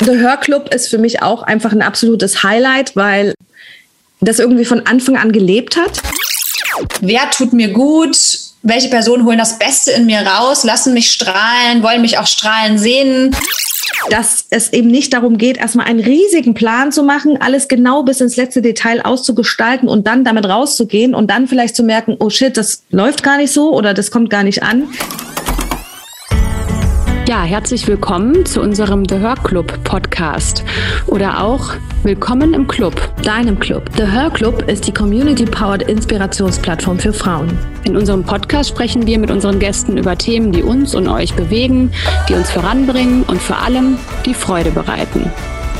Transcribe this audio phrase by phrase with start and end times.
[0.00, 3.34] Der Hörclub ist für mich auch einfach ein absolutes Highlight, weil
[4.20, 6.00] das irgendwie von Anfang an gelebt hat.
[7.00, 8.16] Wer tut mir gut?
[8.62, 12.78] Welche Personen holen das Beste in mir raus, lassen mich strahlen, wollen mich auch strahlen
[12.78, 13.36] sehen?
[14.08, 18.20] Dass es eben nicht darum geht, erstmal einen riesigen Plan zu machen, alles genau bis
[18.20, 22.56] ins letzte Detail auszugestalten und dann damit rauszugehen und dann vielleicht zu merken, oh shit,
[22.56, 24.88] das läuft gar nicht so oder das kommt gar nicht an.
[27.32, 30.62] Ja, herzlich willkommen zu unserem The Hör Club Podcast
[31.06, 33.88] oder auch Willkommen im Club, deinem Club.
[33.96, 37.48] The Hör Club ist die Community-powered Inspirationsplattform für Frauen.
[37.84, 41.90] In unserem Podcast sprechen wir mit unseren Gästen über Themen, die uns und euch bewegen,
[42.28, 45.30] die uns voranbringen und vor allem die Freude bereiten.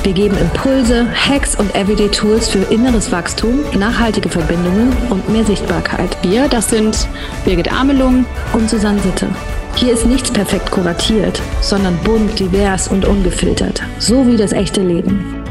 [0.04, 6.16] Wir geben Impulse, Hacks und Everyday Tools für inneres Wachstum, nachhaltige Verbindungen und mehr Sichtbarkeit.
[6.22, 7.06] Wir, das sind
[7.44, 8.24] Birgit Amelung
[8.54, 9.28] und Susanne Sitte.
[9.74, 13.82] Hier ist nichts perfekt kuratiert, sondern bunt, divers und ungefiltert.
[13.98, 15.42] So wie das echte Leben.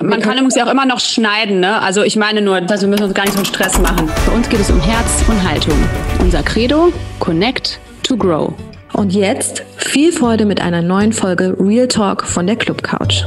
[0.00, 1.82] Man kann übrigens ja auch immer noch schneiden, ne?
[1.82, 4.08] Also ich meine nur, also wir müssen uns gar nicht so einen Stress machen.
[4.26, 5.76] Bei uns geht es um Herz und Haltung.
[6.20, 8.52] Unser Credo, Connect to Grow.
[8.92, 13.24] Und jetzt viel Freude mit einer neuen Folge Real Talk von der Club Couch.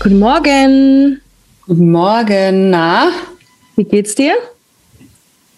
[0.00, 1.20] Guten Morgen.
[1.66, 3.08] Guten Morgen, na?
[3.76, 4.34] Wie geht's dir?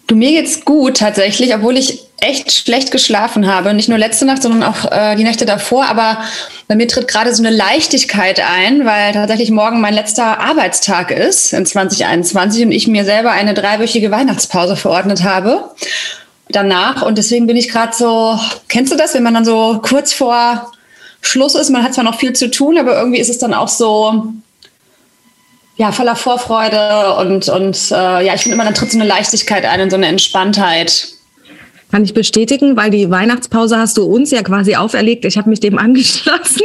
[0.07, 3.73] Du, mir geht's gut tatsächlich, obwohl ich echt schlecht geschlafen habe.
[3.73, 5.85] Nicht nur letzte Nacht, sondern auch äh, die Nächte davor.
[5.85, 6.19] Aber
[6.67, 11.53] bei mir tritt gerade so eine Leichtigkeit ein, weil tatsächlich morgen mein letzter Arbeitstag ist
[11.53, 15.71] in 2021 und ich mir selber eine dreiwöchige Weihnachtspause verordnet habe
[16.49, 17.01] danach.
[17.01, 20.71] Und deswegen bin ich gerade so, kennst du das, wenn man dann so kurz vor
[21.21, 21.71] Schluss ist?
[21.71, 24.33] Man hat zwar noch viel zu tun, aber irgendwie ist es dann auch so,
[25.77, 29.65] ja, voller Vorfreude und, und äh, ja, ich finde immer, dann tritt so eine Leichtigkeit
[29.65, 31.09] ein und so eine Entspanntheit.
[31.91, 35.25] Kann ich bestätigen, weil die Weihnachtspause hast du uns ja quasi auferlegt.
[35.25, 36.63] Ich habe mich dem angeschlossen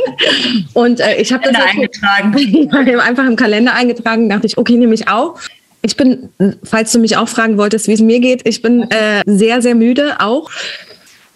[0.74, 3.00] und äh, ich habe das eingetragen.
[3.00, 4.28] einfach im Kalender eingetragen.
[4.28, 5.38] Dachte ich, okay, nehme ich auch.
[5.82, 6.28] Ich bin,
[6.62, 9.74] falls du mich auch fragen wolltest, wie es mir geht, ich bin äh, sehr, sehr
[9.74, 10.50] müde auch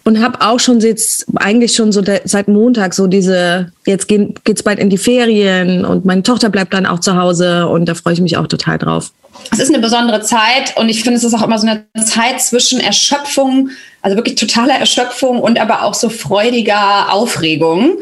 [0.05, 4.35] und habe auch schon jetzt eigentlich schon so de, seit Montag so diese jetzt gehen,
[4.43, 7.95] geht's bald in die Ferien und meine Tochter bleibt dann auch zu Hause und da
[7.95, 9.11] freue ich mich auch total drauf.
[9.51, 12.39] Es ist eine besondere Zeit und ich finde, es ist auch immer so eine Zeit
[12.39, 13.71] zwischen Erschöpfung,
[14.03, 17.97] also wirklich totaler Erschöpfung und aber auch so freudiger Aufregung,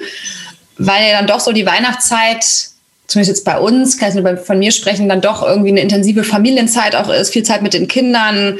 [0.77, 2.43] weil ja dann doch so die Weihnachtszeit
[3.07, 6.23] zumindest jetzt bei uns, kann ich nur von mir sprechen, dann doch irgendwie eine intensive
[6.23, 8.57] Familienzeit auch ist, viel Zeit mit den Kindern,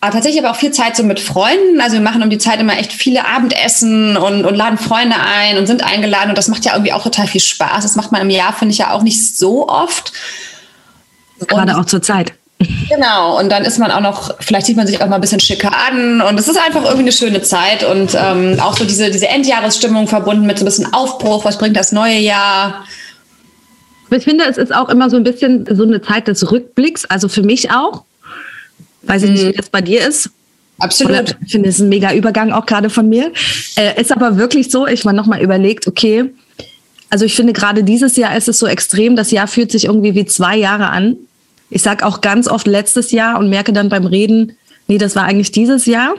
[0.00, 1.80] aber tatsächlich aber auch viel Zeit so mit Freunden.
[1.80, 5.58] Also wir machen um die Zeit immer echt viele Abendessen und, und laden Freunde ein
[5.58, 6.30] und sind eingeladen.
[6.30, 7.82] Und das macht ja irgendwie auch total viel Spaß.
[7.82, 10.12] Das macht man im Jahr, finde ich ja auch nicht so oft.
[11.48, 12.32] Gerade und, auch zur Zeit.
[12.88, 15.38] Genau, und dann ist man auch noch, vielleicht sieht man sich auch mal ein bisschen
[15.38, 19.12] schicker an und es ist einfach irgendwie eine schöne Zeit und ähm, auch so diese,
[19.12, 22.84] diese Endjahresstimmung verbunden mit so ein bisschen Aufbruch, was bringt das neue Jahr.
[24.10, 27.28] Ich finde, es ist auch immer so ein bisschen so eine Zeit des Rückblicks, also
[27.28, 28.02] für mich auch.
[29.08, 29.56] Weiß ich nicht, wie mhm.
[29.56, 30.30] das bei dir ist.
[30.78, 31.36] Absolut.
[31.44, 33.32] ich finde, es ein mega Übergang auch gerade von mir.
[33.76, 36.26] Äh, ist aber wirklich so, ich mal nochmal überlegt, okay,
[37.10, 40.14] also ich finde gerade dieses Jahr ist es so extrem, das Jahr fühlt sich irgendwie
[40.14, 41.16] wie zwei Jahre an.
[41.70, 45.24] Ich sage auch ganz oft letztes Jahr und merke dann beim Reden, nee, das war
[45.24, 46.14] eigentlich dieses Jahr.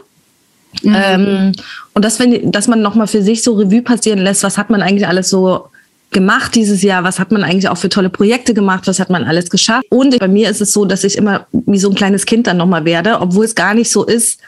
[0.84, 0.96] Mhm.
[0.96, 1.52] Ähm,
[1.94, 4.82] und das, wenn, dass man nochmal für sich so Revue passieren lässt, was hat man
[4.82, 5.68] eigentlich alles so
[6.12, 7.04] gemacht dieses Jahr?
[7.04, 8.88] Was hat man eigentlich auch für tolle Projekte gemacht?
[8.88, 9.86] Was hat man alles geschafft?
[9.90, 12.58] Und bei mir ist es so, dass ich immer wie so ein kleines Kind dann
[12.58, 14.40] nochmal werde, obwohl es gar nicht so ist.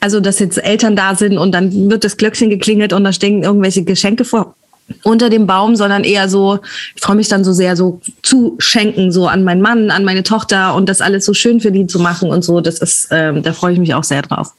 [0.00, 3.42] Also, dass jetzt Eltern da sind und dann wird das Glöckchen geklingelt und da stehen
[3.42, 4.54] irgendwelche Geschenke vor
[5.02, 6.58] unter dem Baum, sondern eher so,
[6.96, 10.22] ich freue mich dann so sehr, so zu schenken, so an meinen Mann, an meine
[10.22, 12.60] Tochter und das alles so schön für die zu machen und so.
[12.60, 14.52] Das ist, ähm, da freue ich mich auch sehr drauf.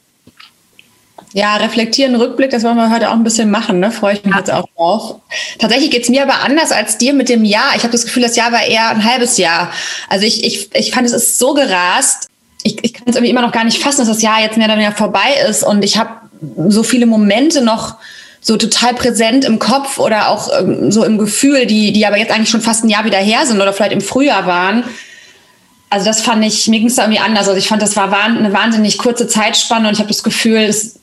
[1.34, 3.90] Ja, reflektieren, Rückblick, das wollen wir heute auch ein bisschen machen, ne?
[3.90, 4.40] Freue ich mich ja.
[4.40, 5.16] jetzt auch drauf.
[5.58, 7.74] Tatsächlich geht's mir aber anders als dir mit dem Jahr.
[7.74, 9.70] Ich habe das Gefühl, das Jahr war eher ein halbes Jahr.
[10.10, 12.28] Also ich, ich, ich fand, es ist so gerast.
[12.64, 14.66] Ich, ich kann es irgendwie immer noch gar nicht fassen, dass das Jahr jetzt mehr
[14.66, 15.62] oder weniger vorbei ist.
[15.62, 16.10] Und ich habe
[16.68, 17.96] so viele Momente noch
[18.42, 22.32] so total präsent im Kopf oder auch ähm, so im Gefühl, die, die aber jetzt
[22.32, 24.84] eigentlich schon fast ein Jahr wieder her sind oder vielleicht im Frühjahr waren.
[25.88, 27.48] Also das fand ich, mir ging es da irgendwie anders.
[27.48, 30.96] Also ich fand, das war eine wahnsinnig kurze Zeitspanne und ich habe das Gefühl, es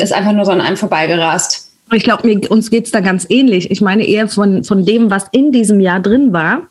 [0.00, 1.70] ist einfach nur so an einem vorbeigerast.
[1.92, 3.70] Ich glaube, uns geht es da ganz ähnlich.
[3.70, 6.62] Ich meine eher von, von dem, was in diesem Jahr drin war.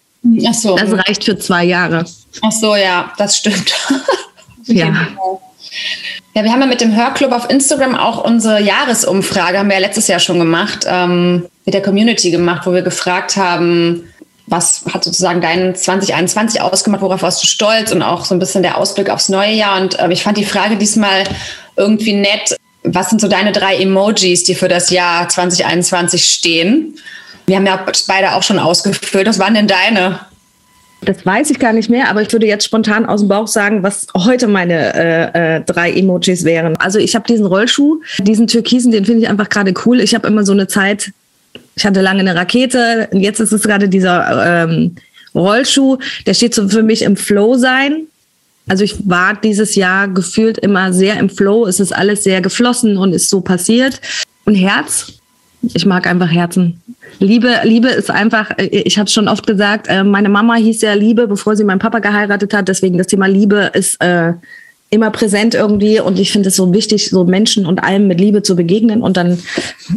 [0.46, 0.76] Ach so.
[0.76, 2.06] Das reicht für zwei Jahre.
[2.42, 3.74] Ach so, ja, das stimmt.
[4.66, 4.94] ja.
[6.34, 9.82] Ja, wir haben ja mit dem Hörclub auf Instagram auch unsere Jahresumfrage, haben wir ja
[9.82, 14.04] letztes Jahr schon gemacht, ähm, mit der Community gemacht, wo wir gefragt haben,
[14.46, 18.62] was hat sozusagen dein 2021 ausgemacht, worauf warst du stolz und auch so ein bisschen
[18.64, 19.82] der Ausblick aufs neue Jahr.
[19.82, 21.24] Und äh, ich fand die Frage diesmal
[21.76, 22.56] irgendwie nett,
[22.94, 26.96] was sind so deine drei Emojis, die für das Jahr 2021 stehen?
[27.46, 29.28] Wir haben ja beide auch schon ausgefüllt.
[29.28, 30.20] Was waren denn deine?
[31.02, 33.84] Das weiß ich gar nicht mehr, aber ich würde jetzt spontan aus dem Bauch sagen,
[33.84, 36.76] was heute meine äh, äh, drei Emojis wären.
[36.78, 40.02] Also ich habe diesen Rollschuh, diesen Türkisen, den finde ich einfach gerade cool.
[40.02, 41.12] Ich habe immer so eine Zeit,
[41.76, 44.96] ich hatte lange eine Rakete, und jetzt ist es gerade dieser ähm,
[45.36, 48.08] Rollschuh, der steht so für mich im Flow sein.
[48.68, 51.66] Also ich war dieses Jahr gefühlt immer sehr im Flow.
[51.66, 54.02] Es ist alles sehr geflossen und ist so passiert.
[54.46, 55.14] Und Herz,
[55.62, 56.82] ich mag einfach Herzen.
[57.20, 61.28] Liebe, Liebe ist einfach, ich habe schon oft gesagt, äh, meine Mama hieß ja Liebe,
[61.28, 62.68] bevor sie meinen Papa geheiratet hat.
[62.68, 64.34] Deswegen das Thema Liebe ist äh,
[64.90, 66.00] immer präsent irgendwie.
[66.00, 69.02] Und ich finde es so wichtig, so Menschen und allem mit Liebe zu begegnen.
[69.02, 69.40] Und dann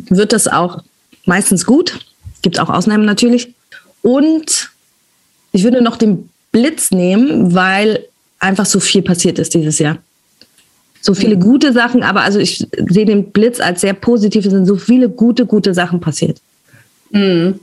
[0.09, 0.83] wird das auch
[1.27, 1.99] meistens gut.
[2.43, 3.55] Gibt auch Ausnahmen natürlich.
[4.03, 4.71] Und
[5.53, 8.05] ich würde noch den Blitz nehmen, weil
[8.41, 9.99] einfach so viel passiert ist dieses Jahr
[11.01, 11.41] so viele mhm.
[11.41, 14.45] gute Sachen, aber also ich sehe den Blitz als sehr positiv.
[14.45, 16.41] Es sind so viele gute, gute Sachen passiert.
[17.11, 17.61] Mhm.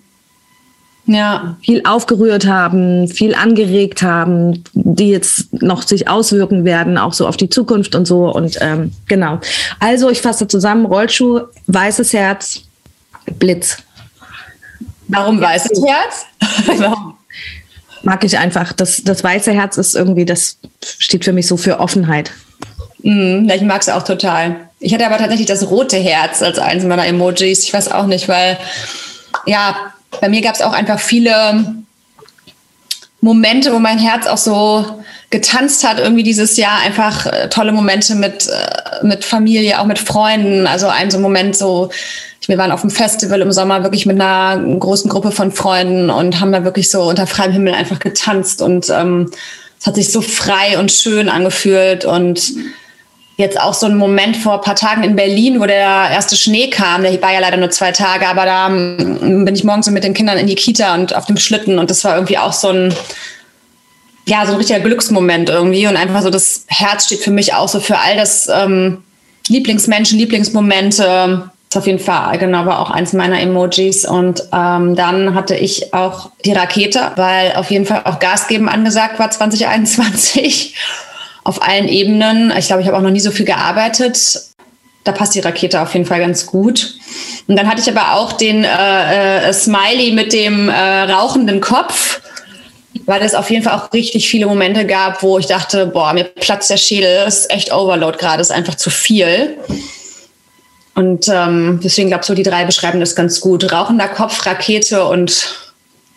[1.06, 1.56] Ja.
[1.62, 7.38] Viel aufgerührt haben, viel angeregt haben, die jetzt noch sich auswirken werden, auch so auf
[7.38, 8.30] die Zukunft und so.
[8.34, 9.40] Und ähm, genau.
[9.80, 12.64] Also ich fasse zusammen: Rollschuh, weißes Herz,
[13.40, 13.78] Blitz.
[15.08, 16.26] Warum weißes Herz?
[18.08, 18.72] Mag ich einfach.
[18.72, 22.32] Das, das weiße Herz ist irgendwie, das steht für mich so für Offenheit.
[23.04, 24.56] Mm, ich mag es auch total.
[24.80, 27.64] Ich hatte aber tatsächlich das rote Herz als eines meiner Emojis.
[27.64, 28.58] Ich weiß auch nicht, weil
[29.46, 31.66] ja, bei mir gab es auch einfach viele
[33.28, 34.86] Momente, wo mein Herz auch so
[35.30, 40.00] getanzt hat, irgendwie dieses Jahr einfach äh, tolle Momente mit, äh, mit Familie, auch mit
[40.00, 40.66] Freunden.
[40.66, 41.90] Also ein so Moment so,
[42.48, 46.40] wir waren auf dem Festival im Sommer wirklich mit einer großen Gruppe von Freunden und
[46.40, 49.30] haben da wirklich so unter freiem Himmel einfach getanzt und ähm,
[49.78, 52.54] es hat sich so frei und schön angefühlt und
[53.38, 56.70] jetzt auch so ein Moment vor ein paar Tagen in Berlin, wo der erste Schnee
[56.70, 57.04] kam.
[57.04, 60.04] Der war ja leider nur zwei Tage, aber da ähm, bin ich morgens so mit
[60.04, 62.70] den Kindern in die Kita und auf dem Schlitten und das war irgendwie auch so
[62.70, 62.94] ein,
[64.26, 67.70] ja, so ein richtiger Glücksmoment irgendwie und einfach so das Herz steht für mich auch
[67.70, 69.04] so für all das ähm,
[69.48, 71.52] Lieblingsmenschen, Lieblingsmomente.
[71.70, 74.06] Das auf jeden Fall, genau, war auch eins meiner Emojis.
[74.06, 78.68] Und ähm, dann hatte ich auch die Rakete, weil auf jeden Fall auch Gas geben
[78.68, 80.76] angesagt war 2021
[81.48, 82.52] auf allen Ebenen.
[82.58, 84.42] Ich glaube, ich habe auch noch nie so viel gearbeitet.
[85.06, 86.96] Da passt die Rakete auf jeden Fall ganz gut.
[87.48, 92.20] Und dann hatte ich aber auch den äh, äh, Smiley mit dem äh, rauchenden Kopf,
[93.06, 96.26] weil es auf jeden Fall auch richtig viele Momente gab, wo ich dachte, boah, mir
[96.26, 99.56] platzt der Schädel, ist echt Overload gerade, ist einfach zu viel.
[100.96, 103.72] Und ähm, deswegen glaube ich, so die drei beschreiben das ganz gut.
[103.72, 105.56] Rauchender Kopf, Rakete und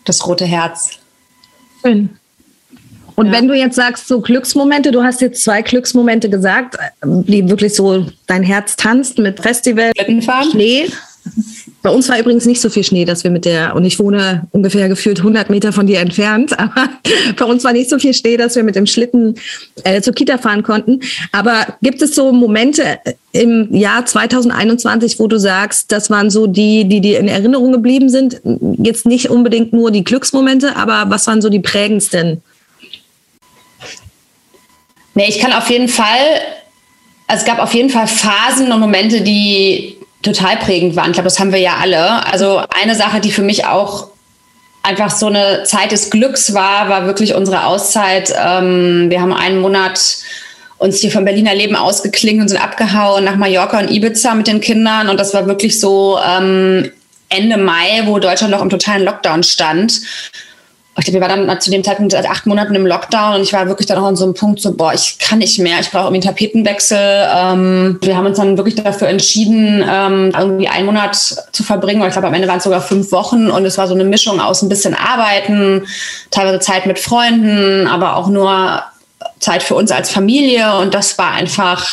[0.05, 0.91] das rote Herz.
[1.83, 2.20] Schön.
[3.21, 3.33] Und ja.
[3.33, 8.07] wenn du jetzt sagst, so Glücksmomente, du hast jetzt zwei Glücksmomente gesagt, die wirklich so
[8.27, 9.93] dein Herz tanzt mit Festival,
[10.51, 10.87] Schnee.
[11.83, 14.49] Bei uns war übrigens nicht so viel Schnee, dass wir mit der, und ich wohne
[14.53, 16.89] ungefähr gefühlt 100 Meter von dir entfernt, aber
[17.37, 19.35] bei uns war nicht so viel Schnee, dass wir mit dem Schlitten
[19.85, 21.01] äh, zur Kita fahren konnten.
[21.31, 23.01] Aber gibt es so Momente
[23.33, 28.09] im Jahr 2021, wo du sagst, das waren so die, die dir in Erinnerung geblieben
[28.09, 28.41] sind?
[28.79, 32.41] Jetzt nicht unbedingt nur die Glücksmomente, aber was waren so die prägendsten?
[35.21, 36.41] Nee, ich kann auf jeden Fall,
[37.27, 41.09] also es gab auf jeden Fall Phasen und Momente, die total prägend waren.
[41.09, 42.25] Ich glaube, das haben wir ja alle.
[42.27, 44.09] Also eine Sache, die für mich auch
[44.83, 48.33] einfach so eine Zeit des Glücks war, war wirklich unsere Auszeit.
[48.35, 50.01] Ähm, wir haben einen Monat
[50.79, 54.63] uns hier vom Berliner Leben ausgeklingt und sind abgehauen nach Mallorca und Ibiza mit den
[54.63, 55.11] Kindern.
[55.11, 56.91] Und das war wirklich so ähm,
[57.29, 60.01] Ende Mai, wo Deutschland noch im totalen Lockdown stand
[60.99, 63.53] ich glaube, wir waren dann zu dem Zeitpunkt seit acht Monaten im Lockdown und ich
[63.53, 65.91] war wirklich dann auch an so einem Punkt so, boah, ich kann nicht mehr, ich
[65.91, 66.99] brauche irgendwie einen Tapetenwechsel.
[66.99, 72.03] Ähm, wir haben uns dann wirklich dafür entschieden, ähm, irgendwie einen Monat zu verbringen.
[72.03, 74.41] ich glaube, am Ende waren es sogar fünf Wochen und es war so eine Mischung
[74.41, 75.87] aus ein bisschen Arbeiten,
[76.31, 78.83] teilweise Zeit mit Freunden, aber auch nur
[79.39, 81.87] Zeit für uns als Familie und das war einfach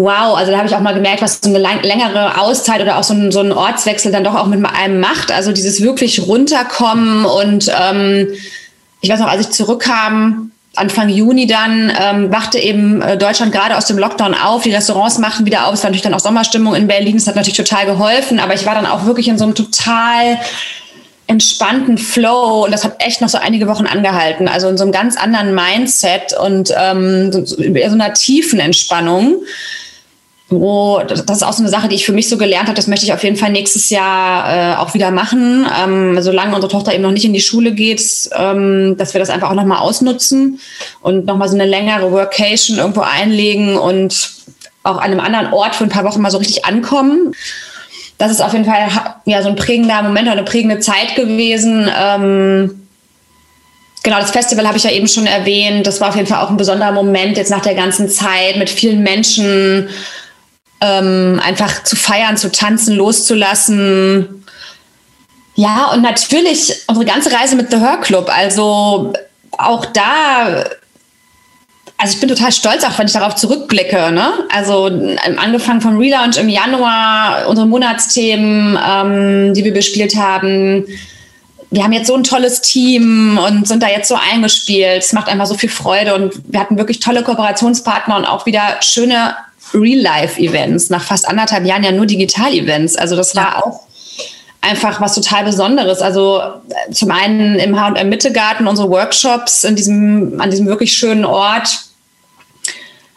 [0.00, 3.02] wow, also da habe ich auch mal gemerkt, was so eine längere Auszeit oder auch
[3.02, 5.30] so ein, so ein Ortswechsel dann doch auch mit einem macht.
[5.30, 8.28] Also dieses wirklich runterkommen und ähm,
[9.00, 13.76] ich weiß noch, als ich zurückkam, Anfang Juni dann ähm, wachte eben äh, Deutschland gerade
[13.76, 14.62] aus dem Lockdown auf.
[14.62, 15.74] Die Restaurants machten wieder auf.
[15.74, 17.16] Es war natürlich dann auch Sommerstimmung in Berlin.
[17.16, 18.38] Das hat natürlich total geholfen.
[18.38, 20.38] Aber ich war dann auch wirklich in so einem total
[21.26, 24.48] entspannten Flow und das hat echt noch so einige Wochen angehalten.
[24.48, 29.42] Also in so einem ganz anderen Mindset und ähm, so, so einer tiefen Entspannung
[30.50, 32.88] wo das ist auch so eine Sache, die ich für mich so gelernt habe, das
[32.88, 36.92] möchte ich auf jeden Fall nächstes Jahr äh, auch wieder machen, ähm, solange unsere Tochter
[36.92, 40.60] eben noch nicht in die Schule geht, ähm, dass wir das einfach auch nochmal ausnutzen
[41.00, 44.32] und nochmal so eine längere Workation irgendwo einlegen und
[44.82, 47.32] auch an einem anderen Ort für ein paar Wochen mal so richtig ankommen.
[48.18, 48.88] Das ist auf jeden Fall
[49.26, 51.88] ja so ein prägender Moment oder eine prägende Zeit gewesen.
[51.96, 52.86] Ähm,
[54.02, 55.86] genau, das Festival habe ich ja eben schon erwähnt.
[55.86, 58.68] Das war auf jeden Fall auch ein besonderer Moment jetzt nach der ganzen Zeit mit
[58.68, 59.88] vielen Menschen
[60.80, 64.44] ähm, einfach zu feiern, zu tanzen, loszulassen.
[65.54, 68.30] Ja, und natürlich unsere ganze Reise mit The Her Club.
[68.34, 69.12] Also
[69.58, 70.64] auch da
[72.00, 74.10] also ich bin total stolz, auch wenn ich darauf zurückblicke.
[74.10, 74.32] Ne?
[74.48, 74.86] Also
[75.36, 80.86] angefangen vom Relaunch im Januar, unsere Monatsthemen, ähm, die wir bespielt haben.
[81.70, 85.02] Wir haben jetzt so ein tolles Team und sind da jetzt so eingespielt.
[85.02, 88.78] Es macht einfach so viel Freude und wir hatten wirklich tolle Kooperationspartner und auch wieder
[88.80, 89.36] schöne
[89.74, 90.90] Real-Life-Events.
[90.90, 92.96] Nach fast anderthalb Jahren ja nur Digital-Events.
[92.96, 93.80] Also das war auch
[94.60, 96.00] einfach was total Besonderes.
[96.00, 101.24] Also äh, zum einen im H&M Mittegarten unsere Workshops in diesem, an diesem wirklich schönen
[101.24, 101.90] Ort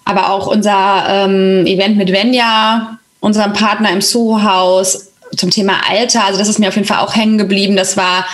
[0.05, 6.25] aber auch unser ähm, Event mit Venja, unserem Partner im Soho-Haus zum Thema Alter.
[6.25, 7.75] Also das ist mir auf jeden Fall auch hängen geblieben.
[7.75, 8.25] Das war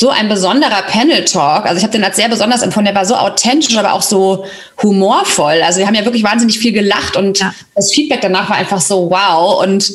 [0.00, 1.66] so ein besonderer Panel-Talk.
[1.66, 2.86] Also ich habe den als sehr besonders empfunden.
[2.86, 4.46] Der war so authentisch, aber auch so
[4.82, 5.60] humorvoll.
[5.62, 7.52] Also wir haben ja wirklich wahnsinnig viel gelacht und ja.
[7.74, 9.62] das Feedback danach war einfach so wow.
[9.62, 9.92] Und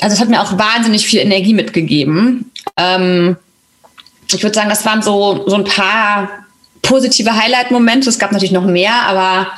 [0.00, 2.52] also es hat mir auch wahnsinnig viel Energie mitgegeben.
[2.76, 3.36] Ähm,
[4.32, 6.28] ich würde sagen, das waren so, so ein paar
[6.82, 8.08] positive Highlight-Momente.
[8.08, 9.48] Es gab natürlich noch mehr, aber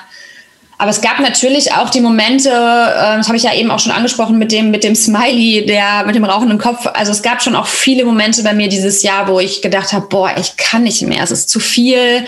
[0.81, 3.93] aber es gab natürlich auch die Momente, äh, das habe ich ja eben auch schon
[3.93, 6.87] angesprochen mit dem, mit dem Smiley, der mit dem rauchenden Kopf.
[6.95, 10.07] Also es gab schon auch viele Momente bei mir dieses Jahr, wo ich gedacht habe,
[10.09, 12.25] boah, ich kann nicht mehr, es ist zu viel.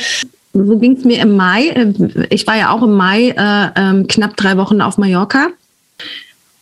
[0.52, 1.94] So ging es mir im Mai.
[2.28, 5.46] Ich war ja auch im Mai äh, äh, knapp drei Wochen auf Mallorca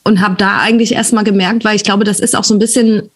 [0.04, 3.10] und habe da eigentlich erstmal gemerkt, weil ich glaube, das ist auch so ein bisschen,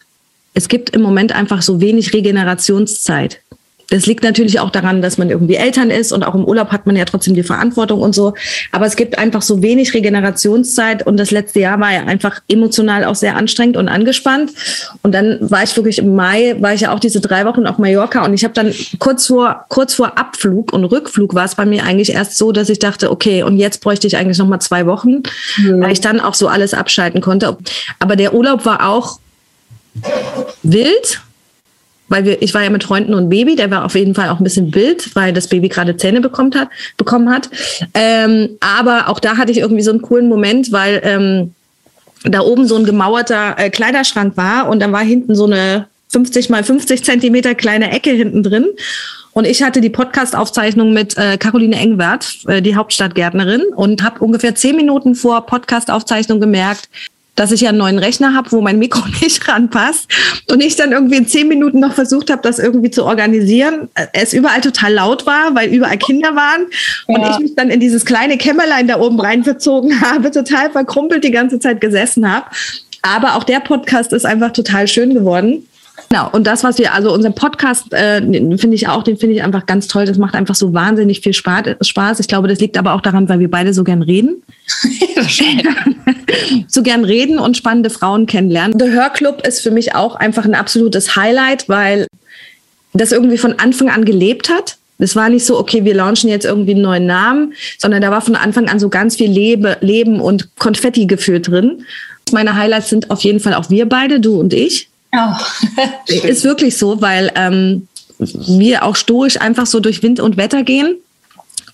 [0.53, 3.39] es gibt im Moment einfach so wenig Regenerationszeit
[3.89, 6.85] das liegt natürlich auch daran, dass man irgendwie Eltern ist und auch im Urlaub hat
[6.85, 8.33] man ja trotzdem die Verantwortung und so.
[8.71, 13.05] Aber es gibt einfach so wenig Regenerationszeit und das letzte Jahr war ja einfach emotional
[13.05, 14.51] auch sehr anstrengend und angespannt.
[15.03, 17.77] Und dann war ich wirklich im Mai, war ich ja auch diese drei Wochen auf
[17.77, 21.65] Mallorca und ich habe dann kurz vor, kurz vor Abflug und Rückflug war es bei
[21.65, 24.85] mir eigentlich erst so, dass ich dachte, okay, und jetzt bräuchte ich eigentlich nochmal zwei
[24.85, 25.23] Wochen,
[25.57, 25.81] mhm.
[25.81, 27.57] weil ich dann auch so alles abschalten konnte.
[27.99, 29.19] Aber der Urlaub war auch
[30.63, 31.21] wild
[32.07, 34.39] weil wir, ich war ja mit Freunden und Baby, der war auf jeden Fall auch
[34.39, 37.49] ein bisschen wild, weil das Baby gerade Zähne bekommen hat, bekommen hat.
[37.93, 41.53] Ähm, aber auch da hatte ich irgendwie so einen coolen Moment, weil ähm,
[42.23, 46.49] da oben so ein gemauerter äh, Kleiderschrank war und dann war hinten so eine 50
[46.49, 48.67] mal 50 Zentimeter kleine Ecke hinten drin.
[49.33, 54.55] Und ich hatte die Podcast-Aufzeichnung mit äh, Caroline Engwert, äh, die Hauptstadtgärtnerin, und habe ungefähr
[54.55, 56.87] zehn Minuten vor Podcast-Aufzeichnung gemerkt,
[57.35, 60.07] dass ich ja einen neuen Rechner habe, wo mein Mikro nicht ranpasst.
[60.49, 63.89] Und ich dann irgendwie in zehn Minuten noch versucht habe, das irgendwie zu organisieren.
[64.13, 66.67] Es überall total laut war, weil überall Kinder waren.
[67.07, 67.15] Ja.
[67.15, 71.23] Und ich mich dann in dieses kleine Kämmerlein da oben rein verzogen habe, total verkrumpelt
[71.23, 72.47] die ganze Zeit gesessen habe.
[73.01, 75.67] Aber auch der Podcast ist einfach total schön geworden.
[76.09, 79.43] Genau, und das, was wir, also unseren Podcast, äh, finde ich auch, den finde ich
[79.43, 80.05] einfach ganz toll.
[80.05, 82.19] Das macht einfach so wahnsinnig viel Spaß.
[82.19, 84.43] Ich glaube, das liegt aber auch daran, weil wir beide so gern reden.
[86.67, 88.77] so gern reden und spannende Frauen kennenlernen.
[88.77, 92.07] Der Hörclub ist für mich auch einfach ein absolutes Highlight, weil
[92.93, 94.77] das irgendwie von Anfang an gelebt hat.
[94.97, 98.21] Es war nicht so, okay, wir launchen jetzt irgendwie einen neuen Namen, sondern da war
[98.21, 101.83] von Anfang an so ganz viel Lebe, Leben und Konfetti geführt drin.
[102.31, 104.89] Meine Highlights sind auf jeden Fall auch wir beide, du und ich.
[105.15, 105.35] Oh.
[106.27, 110.97] ist wirklich so, weil ähm, wir auch stoisch einfach so durch Wind und Wetter gehen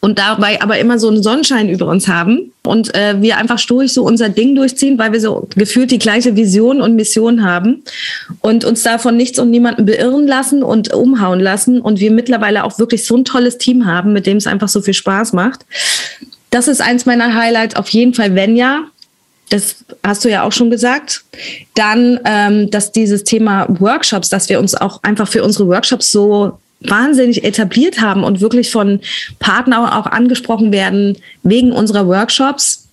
[0.01, 3.93] und dabei aber immer so einen Sonnenschein über uns haben und äh, wir einfach stoisch
[3.93, 7.83] so unser Ding durchziehen, weil wir so gefühlt die gleiche Vision und Mission haben
[8.41, 12.79] und uns davon nichts und niemanden beirren lassen und umhauen lassen und wir mittlerweile auch
[12.79, 15.65] wirklich so ein tolles Team haben, mit dem es einfach so viel Spaß macht.
[16.49, 18.85] Das ist eins meiner Highlights, auf jeden Fall Venja,
[19.51, 21.23] das hast du ja auch schon gesagt.
[21.75, 26.57] Dann, ähm, dass dieses Thema Workshops, dass wir uns auch einfach für unsere Workshops so
[26.79, 29.01] wahnsinnig etabliert haben und wirklich von
[29.39, 32.87] Partnern auch angesprochen werden wegen unserer Workshops.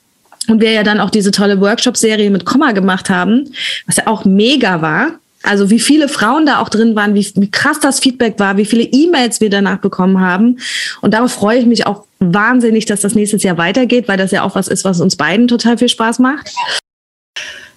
[0.48, 3.52] Und wir ja dann auch diese tolle Workshop-Serie mit Komma gemacht haben,
[3.86, 5.12] was ja auch mega war.
[5.42, 8.64] Also wie viele Frauen da auch drin waren, wie, wie krass das Feedback war, wie
[8.64, 10.58] viele E-Mails wir danach bekommen haben.
[11.00, 14.42] Und darauf freue ich mich auch wahnsinnig, dass das nächstes Jahr weitergeht, weil das ja
[14.42, 16.52] auch was ist, was uns beiden total viel Spaß macht.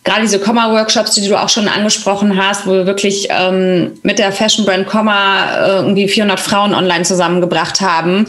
[0.03, 4.31] Gerade diese Komma-Workshops, die du auch schon angesprochen hast, wo wir wirklich ähm, mit der
[4.31, 8.25] Fashion Brand Komma äh, irgendwie 400 Frauen online zusammengebracht haben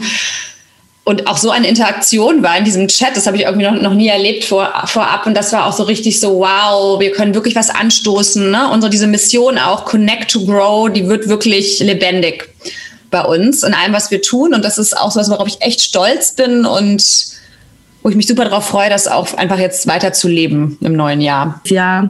[1.05, 3.93] und auch so eine Interaktion war in diesem Chat, das habe ich irgendwie noch, noch
[3.93, 7.55] nie erlebt vor, vorab und das war auch so richtig so, wow, wir können wirklich
[7.55, 8.49] was anstoßen.
[8.49, 8.69] Ne?
[8.71, 12.49] Unsere diese Mission auch, Connect to Grow, die wird wirklich lebendig
[13.11, 15.61] bei uns in allem, was wir tun und das ist auch so was, worauf ich
[15.61, 17.03] echt stolz bin und
[18.01, 21.61] wo ich mich super darauf freue, das auch einfach jetzt weiterzuleben im neuen Jahr.
[21.65, 22.09] Ja,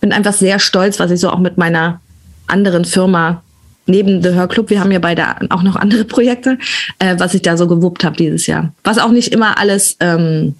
[0.00, 2.00] bin einfach sehr stolz, was ich so auch mit meiner
[2.46, 3.42] anderen Firma
[3.90, 6.58] neben The Her Club, wir haben ja beide auch noch andere Projekte,
[6.98, 8.72] äh, was ich da so gewuppt habe dieses Jahr.
[8.84, 10.54] Was auch nicht immer alles, ähm,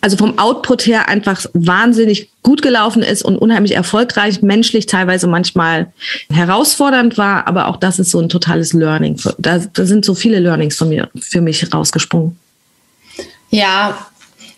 [0.00, 5.92] also vom Output her einfach wahnsinnig gut gelaufen ist und unheimlich erfolgreich, menschlich teilweise manchmal
[6.28, 9.20] herausfordernd war, aber auch das ist so ein totales Learning.
[9.38, 12.36] Da, da sind so viele Learnings von mir für mich rausgesprungen.
[13.50, 13.96] Ja,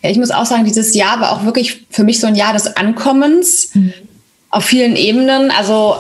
[0.01, 2.77] ich muss auch sagen, dieses Jahr war auch wirklich für mich so ein Jahr des
[2.77, 3.93] Ankommens mhm.
[4.51, 5.51] auf vielen Ebenen.
[5.51, 5.97] Also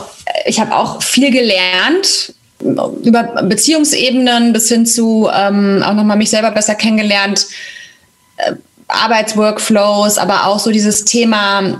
[0.46, 6.50] ich habe auch viel gelernt über Beziehungsebenen bis hin zu ähm, auch nochmal mich selber
[6.50, 7.46] besser kennengelernt,
[8.36, 8.52] äh,
[8.88, 11.76] Arbeitsworkflows, aber auch so dieses Thema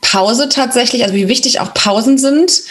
[0.00, 2.62] Pause tatsächlich, also wie wichtig auch Pausen sind.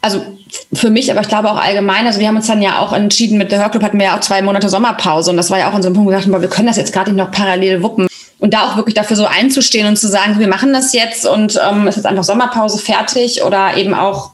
[0.00, 0.24] Also
[0.72, 3.38] für mich, aber ich glaube auch allgemein, also wir haben uns dann ja auch entschieden,
[3.38, 5.76] mit der Hörclub hatten wir ja auch zwei Monate Sommerpause und das war ja auch
[5.76, 7.82] in so einem Punkt, wo wir dachten, wir können das jetzt gerade nicht noch parallel
[7.82, 8.08] wuppen.
[8.40, 11.60] Und da auch wirklich dafür so einzustehen und zu sagen, wir machen das jetzt und
[11.64, 14.32] ähm, es ist einfach Sommerpause fertig oder eben auch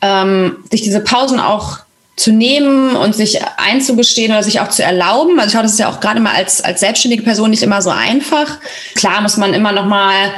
[0.00, 1.80] ähm, sich diese Pausen auch
[2.16, 5.38] zu nehmen und sich einzugestehen oder sich auch zu erlauben.
[5.38, 7.80] Also ich glaube, das ist ja auch gerade mal als, als selbstständige Person nicht immer
[7.80, 8.58] so einfach.
[8.94, 10.32] Klar muss man immer noch mal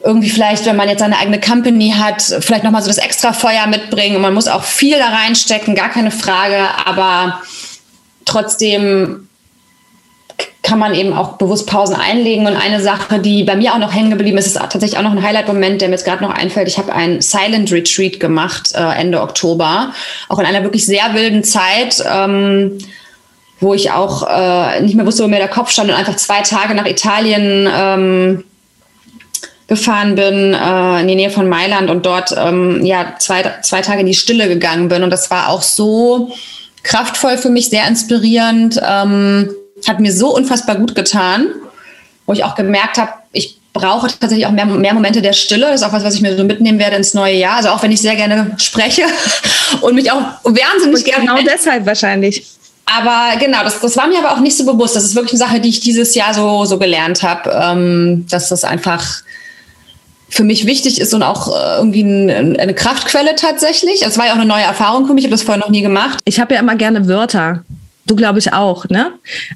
[0.00, 3.32] irgendwie vielleicht, wenn man jetzt eine eigene Company hat, vielleicht noch mal so das extra
[3.32, 7.40] Feuer mitbringen und man muss auch viel da reinstecken, gar keine Frage, aber
[8.24, 9.27] trotzdem
[10.68, 12.46] kann man eben auch bewusst Pausen einlegen.
[12.46, 15.12] Und eine Sache, die bei mir auch noch hängen geblieben ist, ist tatsächlich auch noch
[15.12, 16.68] ein Highlight-Moment, der mir jetzt gerade noch einfällt.
[16.68, 19.92] Ich habe ein Silent Retreat gemacht äh, Ende Oktober,
[20.28, 22.04] auch in einer wirklich sehr wilden Zeit.
[22.06, 22.78] Ähm,
[23.60, 26.42] wo ich auch äh, nicht mehr wusste, wo mir der Kopf stand und einfach zwei
[26.42, 28.44] Tage nach Italien ähm,
[29.66, 34.00] gefahren bin, äh, in die Nähe von Mailand und dort ähm, ja zwei, zwei Tage
[34.00, 35.02] in die Stille gegangen bin.
[35.02, 36.30] Und das war auch so
[36.84, 38.80] kraftvoll für mich, sehr inspirierend.
[38.80, 39.50] Ähm,
[39.86, 41.46] hat mir so unfassbar gut getan,
[42.26, 45.66] wo ich auch gemerkt habe, ich brauche tatsächlich auch mehr, mehr Momente der Stille.
[45.66, 47.56] Das ist auch was, was ich mir so mitnehmen werde ins neue Jahr.
[47.56, 49.02] Also auch wenn ich sehr gerne spreche
[49.80, 51.26] und mich auch wahnsinnig gerne.
[51.26, 52.44] Genau deshalb wahrscheinlich.
[52.86, 54.96] Aber genau, das, das war mir aber auch nicht so bewusst.
[54.96, 58.48] Das ist wirklich eine Sache, die ich dieses Jahr so, so gelernt habe, ähm, dass
[58.48, 59.22] das einfach
[60.30, 64.02] für mich wichtig ist und auch äh, irgendwie ein, eine Kraftquelle tatsächlich.
[64.02, 65.24] Es war ja auch eine neue Erfahrung für mich.
[65.24, 66.18] Ich habe das vorher noch nie gemacht.
[66.24, 67.64] Ich habe ja immer gerne Wörter.
[68.08, 69.12] Du glaube ich auch, ne?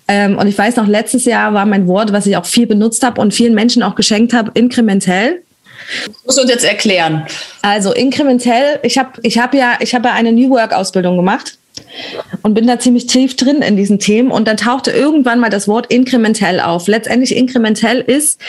[0.07, 3.03] Ähm, und ich weiß noch, letztes Jahr war mein Wort, was ich auch viel benutzt
[3.03, 5.43] habe und vielen Menschen auch geschenkt habe, inkrementell.
[6.07, 7.27] Das musst du uns jetzt erklären.
[7.63, 11.57] Also inkrementell, ich habe ich hab ja, ich habe ja eine New Work-Ausbildung gemacht
[12.43, 14.31] und bin da ziemlich tief drin in diesen Themen.
[14.31, 16.89] Und dann tauchte irgendwann mal das Wort inkrementell auf.
[16.89, 18.41] Letztendlich inkrementell ist,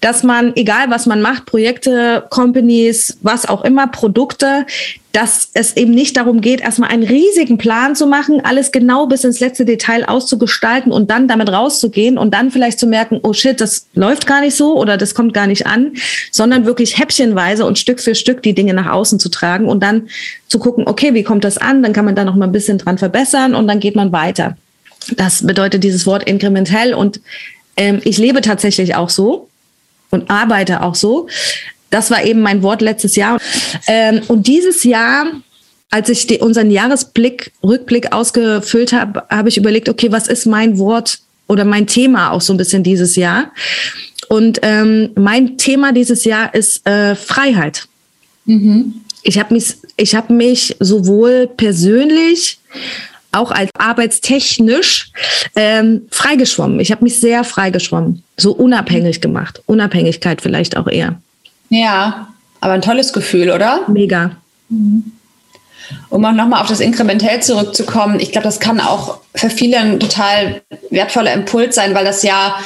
[0.00, 4.66] dass man, egal was man macht, Projekte, Companies, was auch immer, Produkte,
[5.12, 9.24] dass es eben nicht darum geht, erstmal einen riesigen Plan zu machen, alles genau bis
[9.24, 13.60] ins letzte Detail auszugestalten und dann damit rauszugehen und dann vielleicht zu merken, oh shit,
[13.60, 15.94] das läuft gar nicht so oder das kommt gar nicht an,
[16.30, 20.08] sondern wirklich häppchenweise und Stück für Stück die Dinge nach außen zu tragen und dann
[20.46, 21.82] zu gucken, okay, wie kommt das an?
[21.82, 24.56] Dann kann man da noch mal ein bisschen dran verbessern und dann geht man weiter.
[25.16, 27.20] Das bedeutet dieses Wort inkrementell und
[27.78, 29.48] ähm, ich lebe tatsächlich auch so
[30.10, 31.28] und arbeite auch so.
[31.90, 33.38] Das war eben mein Wort letztes Jahr.
[33.86, 35.26] Ähm, und dieses Jahr,
[35.90, 40.78] als ich die, unseren Jahresblick, Rückblick ausgefüllt habe, habe ich überlegt, okay, was ist mein
[40.78, 43.52] Wort oder mein Thema auch so ein bisschen dieses Jahr?
[44.28, 47.86] Und ähm, mein Thema dieses Jahr ist äh, Freiheit.
[48.44, 48.94] Mhm.
[49.22, 52.58] Ich habe mich, ich habe mich sowohl persönlich
[53.32, 55.12] auch als arbeitstechnisch
[55.54, 56.80] ähm, freigeschwommen.
[56.80, 59.62] Ich habe mich sehr freigeschwommen, so unabhängig gemacht.
[59.66, 61.20] Unabhängigkeit vielleicht auch eher.
[61.68, 62.28] Ja,
[62.60, 63.82] aber ein tolles Gefühl, oder?
[63.88, 64.32] Mega.
[64.68, 65.12] Mhm.
[66.10, 70.00] Um auch nochmal auf das Inkrementell zurückzukommen, ich glaube, das kann auch für viele ein
[70.00, 72.58] total wertvoller Impuls sein, weil das ja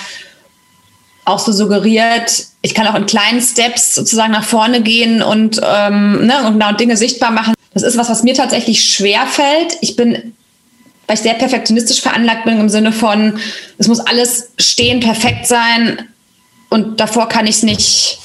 [1.24, 6.26] auch so suggeriert, ich kann auch in kleinen Steps sozusagen nach vorne gehen und, ähm,
[6.26, 7.54] ne, und, und Dinge sichtbar machen.
[7.74, 9.76] Das ist was, was mir tatsächlich schwer fällt.
[9.80, 10.34] Ich bin,
[11.06, 13.38] weil ich sehr perfektionistisch veranlagt bin im Sinne von,
[13.78, 16.08] es muss alles stehen, perfekt sein
[16.70, 18.18] und davor kann ich es nicht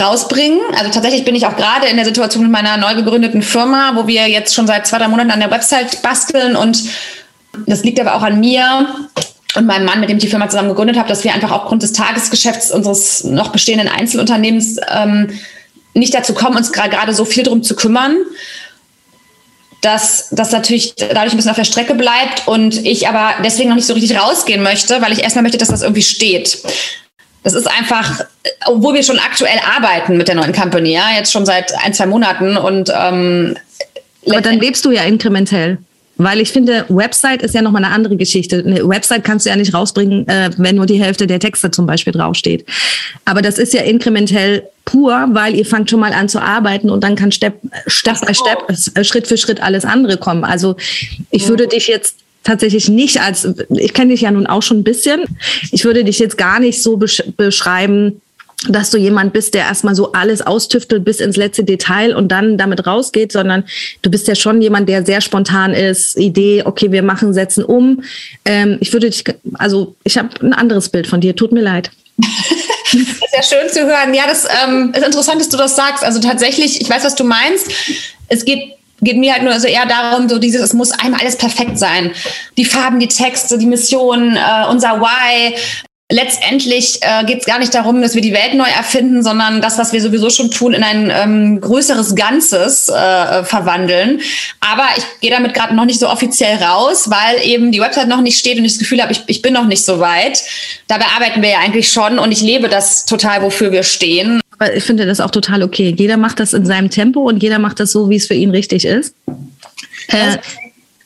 [0.00, 0.60] rausbringen.
[0.76, 4.06] Also tatsächlich bin ich auch gerade in der Situation mit meiner neu gegründeten Firma, wo
[4.06, 6.82] wir jetzt schon seit zwei, drei Monaten an der Website basteln und
[7.66, 8.88] das liegt aber auch an mir
[9.54, 11.82] und meinem Mann, mit dem ich die Firma zusammen gegründet habe, dass wir einfach aufgrund
[11.82, 15.30] des Tagesgeschäfts unseres noch bestehenden Einzelunternehmens ähm,
[15.94, 18.16] nicht dazu kommen, uns gerade so viel drum zu kümmern
[19.86, 23.76] dass das natürlich dadurch ein bisschen auf der Strecke bleibt und ich aber deswegen noch
[23.76, 26.58] nicht so richtig rausgehen möchte, weil ich erstmal möchte, dass das irgendwie steht.
[27.46, 28.24] Das ist einfach,
[28.64, 32.06] obwohl wir schon aktuell arbeiten mit der neuen Company, ja, jetzt schon seit ein, zwei
[32.06, 33.56] Monaten und ähm,
[34.28, 35.78] aber dann lebst du ja inkrementell.
[36.16, 38.64] Weil ich finde, Website ist ja nochmal eine andere Geschichte.
[38.66, 41.86] Eine Website kannst du ja nicht rausbringen, äh, wenn nur die Hälfte der Texte zum
[41.86, 42.66] Beispiel draufsteht.
[43.24, 47.04] Aber das ist ja inkrementell pur, weil ihr fangt schon mal an zu arbeiten und
[47.04, 50.42] dann kann Step, Step by Step, äh, Schritt für Schritt alles andere kommen.
[50.42, 50.74] Also
[51.30, 54.84] ich würde dich jetzt tatsächlich nicht als, ich kenne dich ja nun auch schon ein
[54.84, 55.24] bisschen,
[55.72, 58.22] ich würde dich jetzt gar nicht so besch beschreiben,
[58.68, 62.56] dass du jemand bist, der erstmal so alles austüftelt bis ins letzte Detail und dann
[62.56, 63.64] damit rausgeht, sondern
[64.02, 68.02] du bist ja schon jemand, der sehr spontan ist, Idee, okay, wir machen, setzen um.
[68.44, 71.90] Ähm, ich würde dich, also ich habe ein anderes Bild von dir, tut mir leid.
[72.18, 74.14] Das ist ja schön zu hören.
[74.14, 76.04] Ja, das ähm, ist interessant, dass du das sagst.
[76.04, 77.70] Also tatsächlich, ich weiß, was du meinst.
[78.28, 81.36] Es geht geht mir halt nur also eher darum, so dieses, es muss einmal alles
[81.36, 82.12] perfekt sein.
[82.56, 85.54] Die Farben, die Texte, die Mission, äh, unser Why,
[86.16, 89.76] Letztendlich äh, geht es gar nicht darum, dass wir die Welt neu erfinden, sondern das,
[89.76, 94.22] was wir sowieso schon tun, in ein ähm, größeres Ganzes äh, verwandeln.
[94.60, 98.22] Aber ich gehe damit gerade noch nicht so offiziell raus, weil eben die Website noch
[98.22, 100.42] nicht steht und ich das Gefühl habe, ich, ich bin noch nicht so weit.
[100.88, 104.40] Dabei arbeiten wir ja eigentlich schon und ich lebe das total, wofür wir stehen.
[104.58, 105.94] Aber ich finde das auch total okay.
[105.98, 108.52] Jeder macht das in seinem Tempo und jeder macht das so, wie es für ihn
[108.52, 109.14] richtig ist.
[110.08, 110.38] Äh,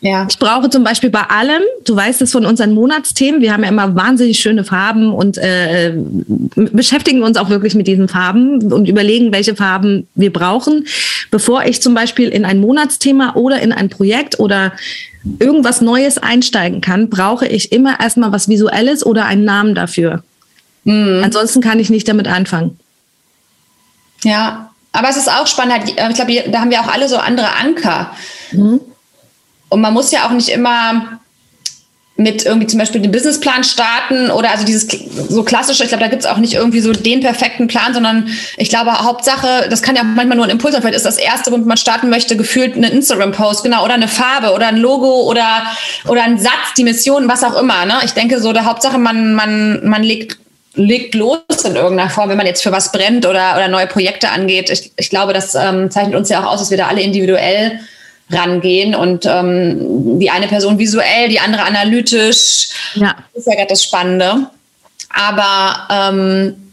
[0.03, 0.27] ja.
[0.31, 3.69] Ich brauche zum Beispiel bei allem, du weißt es von unseren Monatsthemen, wir haben ja
[3.69, 5.95] immer wahnsinnig schöne Farben und äh,
[6.55, 10.87] beschäftigen uns auch wirklich mit diesen Farben und überlegen, welche Farben wir brauchen.
[11.31, 14.73] Bevor ich zum Beispiel in ein Monatsthema oder in ein Projekt oder
[15.39, 20.23] irgendwas Neues einsteigen kann, brauche ich immer erstmal was Visuelles oder einen Namen dafür.
[20.85, 21.21] Mhm.
[21.23, 22.79] Ansonsten kann ich nicht damit anfangen.
[24.25, 25.85] Ja, aber es ist auch spannend.
[25.87, 28.13] Ich glaube, da haben wir auch alle so andere Anker.
[28.53, 28.81] Mhm.
[29.71, 31.21] Und man muss ja auch nicht immer
[32.21, 34.87] mit irgendwie zum Beispiel den Businessplan starten oder also dieses
[35.31, 38.29] so klassische, ich glaube, da gibt es auch nicht irgendwie so den perfekten Plan, sondern
[38.59, 41.51] ich glaube, Hauptsache, das kann ja manchmal nur ein Impuls sein, vielleicht ist das erste,
[41.51, 45.65] womit man starten möchte, gefühlt ein Instagram-Post, genau, oder eine Farbe oder ein Logo oder,
[46.09, 47.87] oder ein Satz, die Mission, was auch immer.
[47.87, 47.95] Ne?
[48.05, 50.37] Ich denke so, der Hauptsache, man, man, man legt
[50.75, 54.31] legt los in irgendeiner Form, wenn man jetzt für was brennt oder, oder neue Projekte
[54.31, 54.71] angeht.
[54.71, 57.81] Ich, ich glaube, das ähm, zeichnet uns ja auch aus, dass wir da alle individuell
[58.31, 62.69] rangehen und ähm, die eine Person visuell, die andere analytisch.
[62.95, 63.17] Ja.
[63.35, 64.51] Das ist ja gerade das Spannende.
[65.09, 66.73] Aber ähm,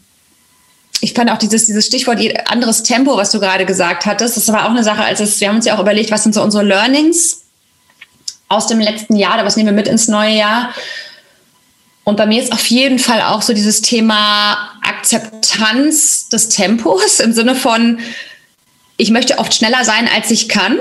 [1.00, 4.66] ich fand auch dieses, dieses Stichwort anderes Tempo, was du gerade gesagt hattest, das war
[4.66, 6.64] auch eine Sache, als es, wir haben uns ja auch überlegt, was sind so unsere
[6.64, 7.42] Learnings
[8.48, 10.70] aus dem letzten Jahr oder was nehmen wir mit ins neue Jahr?
[12.04, 17.34] Und bei mir ist auf jeden Fall auch so dieses Thema Akzeptanz des Tempos im
[17.34, 17.98] Sinne von,
[18.96, 20.78] ich möchte oft schneller sein, als ich kann.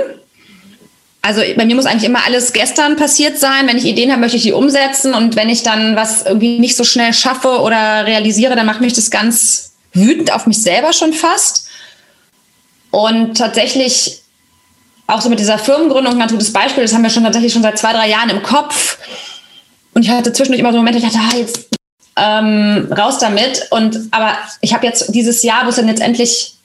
[1.28, 3.68] Also bei mir muss eigentlich immer alles gestern passiert sein.
[3.68, 5.14] Wenn ich Ideen habe, möchte ich die umsetzen.
[5.14, 8.94] Und wenn ich dann was irgendwie nicht so schnell schaffe oder realisiere, dann macht mich
[8.94, 11.68] das ganz wütend auf mich selber schon fast.
[12.92, 14.22] Und tatsächlich
[15.08, 17.62] auch so mit dieser Firmengründung, ein ganz gutes Beispiel, das haben wir schon tatsächlich schon
[17.62, 18.98] seit zwei, drei Jahren im Kopf.
[19.94, 21.68] Und ich hatte zwischendurch immer so Momente, ich dachte, ah, jetzt
[22.16, 23.68] ähm, raus damit.
[23.72, 26.57] Und aber ich habe jetzt dieses Jahr, wo es dann jetzt endlich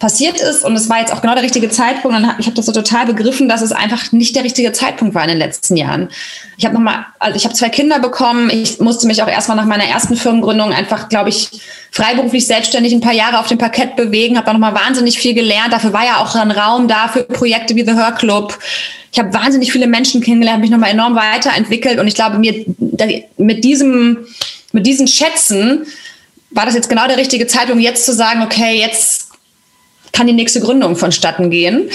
[0.00, 2.16] passiert ist und es war jetzt auch genau der richtige Zeitpunkt.
[2.16, 5.22] Und ich habe das so total begriffen, dass es einfach nicht der richtige Zeitpunkt war
[5.22, 6.08] in den letzten Jahren.
[6.56, 8.48] Ich habe noch mal, also ich habe zwei Kinder bekommen.
[8.50, 11.50] Ich musste mich auch erstmal nach meiner ersten Firmengründung einfach, glaube ich,
[11.92, 14.38] freiberuflich selbstständig ein paar Jahre auf dem Parkett bewegen.
[14.38, 15.72] Habe da noch wahnsinnig viel gelernt.
[15.72, 18.58] Dafür war ja auch ein Raum da für Projekte wie The Her Club.
[19.12, 22.64] Ich habe wahnsinnig viele Menschen kennengelernt, mich noch mal enorm weiterentwickelt und ich glaube mir
[23.36, 24.18] mit diesem
[24.72, 25.84] mit diesen Schätzen
[26.52, 29.19] war das jetzt genau der richtige Zeitpunkt, jetzt zu sagen, okay, jetzt
[30.12, 31.90] kann die nächste Gründung vonstatten gehen.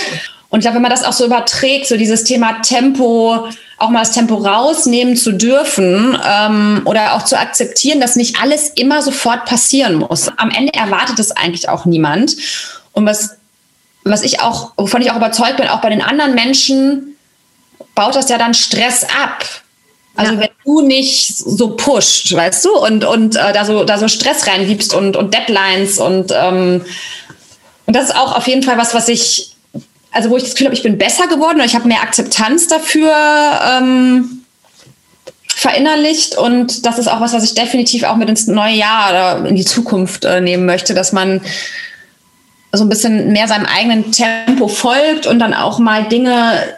[0.50, 3.48] Und ich glaube, wenn man das auch so überträgt, so dieses Thema Tempo,
[3.78, 8.70] auch mal das Tempo rausnehmen zu dürfen ähm, oder auch zu akzeptieren, dass nicht alles
[8.70, 10.30] immer sofort passieren muss.
[10.38, 12.38] Am Ende erwartet es eigentlich auch niemand.
[12.94, 13.32] Und was,
[14.04, 17.18] was ich auch, wovon ich auch überzeugt bin, auch bei den anderen Menschen
[17.94, 19.44] baut das ja dann Stress ab.
[20.16, 20.40] Also ja.
[20.40, 24.48] wenn du nicht so pusht, weißt du, und, und äh, da, so, da so Stress
[24.48, 26.86] reingibst und, und Deadlines und ähm,
[27.86, 29.52] und das ist auch auf jeden Fall was, was ich,
[30.12, 32.68] also wo ich das Gefühl habe, ich bin besser geworden oder ich habe mehr Akzeptanz
[32.68, 33.12] dafür
[33.78, 34.46] ähm,
[35.56, 36.38] verinnerlicht.
[36.38, 39.56] Und das ist auch was, was ich definitiv auch mit ins neue Jahr oder in
[39.56, 41.42] die Zukunft äh, nehmen möchte, dass man
[42.72, 46.78] so ein bisschen mehr seinem eigenen Tempo folgt und dann auch mal Dinge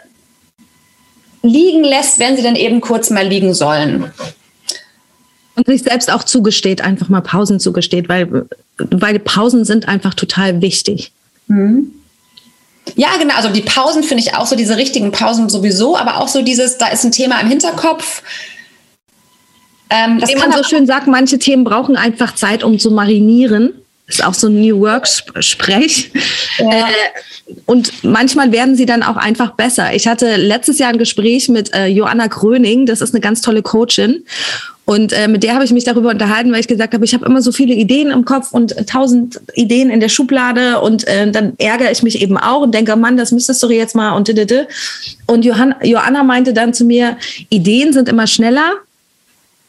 [1.42, 4.12] liegen lässt, wenn sie dann eben kurz mal liegen sollen.
[5.58, 8.46] Und sich selbst auch zugesteht, einfach mal Pausen zugesteht, weil,
[8.78, 11.10] weil Pausen sind einfach total wichtig.
[11.48, 11.90] Mhm.
[12.94, 13.34] Ja, genau.
[13.34, 16.78] Also die Pausen finde ich auch so, diese richtigen Pausen sowieso, aber auch so dieses,
[16.78, 18.22] da ist ein Thema im Hinterkopf.
[19.90, 23.72] Ähm, das Wie man so schön sagt, manche Themen brauchen einfach Zeit, um zu marinieren.
[24.06, 26.12] ist auch so ein New Work-Sprech.
[26.58, 26.70] Ja.
[26.70, 26.84] Äh,
[27.66, 29.94] und manchmal werden sie dann auch einfach besser.
[29.94, 33.62] Ich hatte letztes Jahr ein Gespräch mit äh, Joanna Gröning, das ist eine ganz tolle
[33.62, 34.24] Coachin.
[34.88, 37.26] Und äh, mit der habe ich mich darüber unterhalten, weil ich gesagt habe, ich habe
[37.26, 41.52] immer so viele Ideen im Kopf und tausend Ideen in der Schublade und äh, dann
[41.58, 44.66] ärgere ich mich eben auch und denke, Mann, das müsstest du jetzt mal und didede.
[45.26, 47.18] Und Johann, Joanna meinte dann zu mir,
[47.50, 48.76] Ideen sind immer schneller,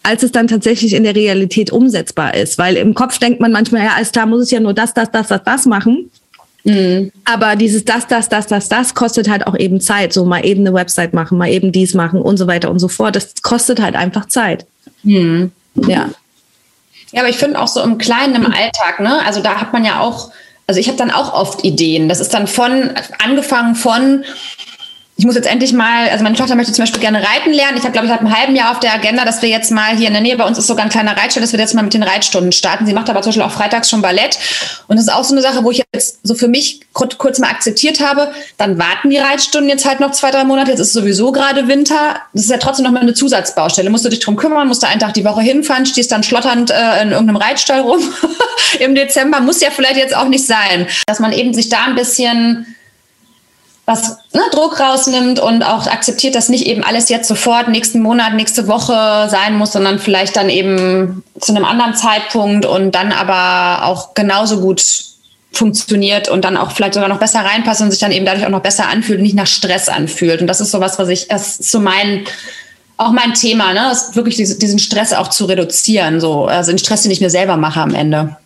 [0.03, 2.57] als es dann tatsächlich in der Realität umsetzbar ist.
[2.57, 5.11] Weil im Kopf denkt man manchmal, ja, als da muss es ja nur das, das,
[5.11, 6.09] das, das, das machen.
[6.63, 7.11] Mhm.
[7.25, 10.13] Aber dieses das, das, das, das, das kostet halt auch eben Zeit.
[10.13, 12.87] So mal eben eine Website machen, mal eben dies machen und so weiter und so
[12.87, 13.17] fort.
[13.17, 14.65] Das kostet halt einfach Zeit.
[15.03, 15.51] Mhm.
[15.75, 16.09] Ja.
[17.11, 19.25] Ja, aber ich finde auch so im Kleinen im Alltag, ne?
[19.25, 20.31] Also da hat man ja auch,
[20.67, 22.07] also ich habe dann auch oft Ideen.
[22.07, 22.91] Das ist dann von,
[23.23, 24.23] angefangen von,
[25.19, 27.75] ich muss jetzt endlich mal, also meine Tochter möchte zum Beispiel gerne reiten lernen.
[27.75, 29.97] Ich habe, glaube ich, seit einem halben Jahr auf der Agenda, dass wir jetzt mal
[29.97, 31.81] hier in der Nähe bei uns ist sogar ein kleiner Reitstall, dass wir jetzt mal
[31.81, 32.85] mit den Reitstunden starten.
[32.85, 34.39] Sie macht aber zum Beispiel auch freitags schon Ballett.
[34.87, 37.49] Und das ist auch so eine Sache, wo ich jetzt so für mich kurz, mal
[37.49, 38.31] akzeptiert habe.
[38.55, 40.71] Dann warten die Reitstunden jetzt halt noch zwei, drei Monate.
[40.71, 42.21] Jetzt ist sowieso gerade Winter.
[42.33, 43.89] Das ist ja trotzdem noch mal eine Zusatzbaustelle.
[43.89, 46.71] Musst du dich drum kümmern, musst du einen Tag die Woche hinfahren, stehst dann schlotternd
[46.71, 47.99] äh, in irgendeinem Reitstall rum
[48.79, 49.41] im Dezember.
[49.41, 50.87] Muss ja vielleicht jetzt auch nicht sein.
[51.07, 52.73] Dass man eben sich da ein bisschen
[53.89, 58.35] was ne, Druck rausnimmt und auch akzeptiert, dass nicht eben alles jetzt sofort nächsten Monat,
[58.35, 63.87] nächste Woche sein muss, sondern vielleicht dann eben zu einem anderen Zeitpunkt und dann aber
[63.87, 64.83] auch genauso gut
[65.51, 68.51] funktioniert und dann auch vielleicht sogar noch besser reinpasst und sich dann eben dadurch auch
[68.51, 70.39] noch besser anfühlt und nicht nach Stress anfühlt.
[70.39, 72.25] Und das ist sowas, was ich, das ist so mein,
[72.97, 77.01] auch mein Thema, ne, ist wirklich diesen Stress auch zu reduzieren, so, also den Stress,
[77.01, 78.37] den ich mir selber mache am Ende.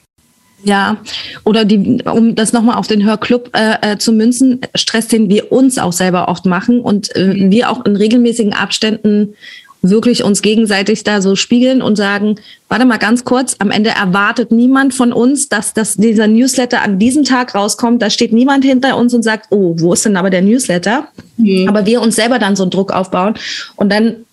[0.64, 0.98] Ja,
[1.44, 5.52] oder die, um das nochmal auf den Hörclub äh, äh, zu münzen, Stress, den wir
[5.52, 7.52] uns auch selber oft machen und äh, mhm.
[7.52, 9.36] wir auch in regelmäßigen Abständen
[9.84, 14.50] wirklich uns gegenseitig da so spiegeln und sagen, warte mal ganz kurz, am Ende erwartet
[14.50, 18.02] niemand von uns, dass, dass dieser Newsletter an diesem Tag rauskommt.
[18.02, 21.10] Da steht niemand hinter uns und sagt, oh, wo ist denn aber der Newsletter?
[21.36, 21.68] Mhm.
[21.68, 23.36] Aber wir uns selber dann so einen Druck aufbauen
[23.76, 24.26] und dann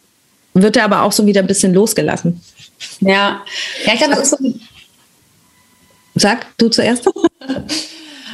[0.55, 2.41] wird er aber auch so wieder ein bisschen losgelassen.
[3.01, 3.43] Ja,
[3.85, 4.55] ja ich glaube, das ist so
[6.15, 7.09] Sag du zuerst.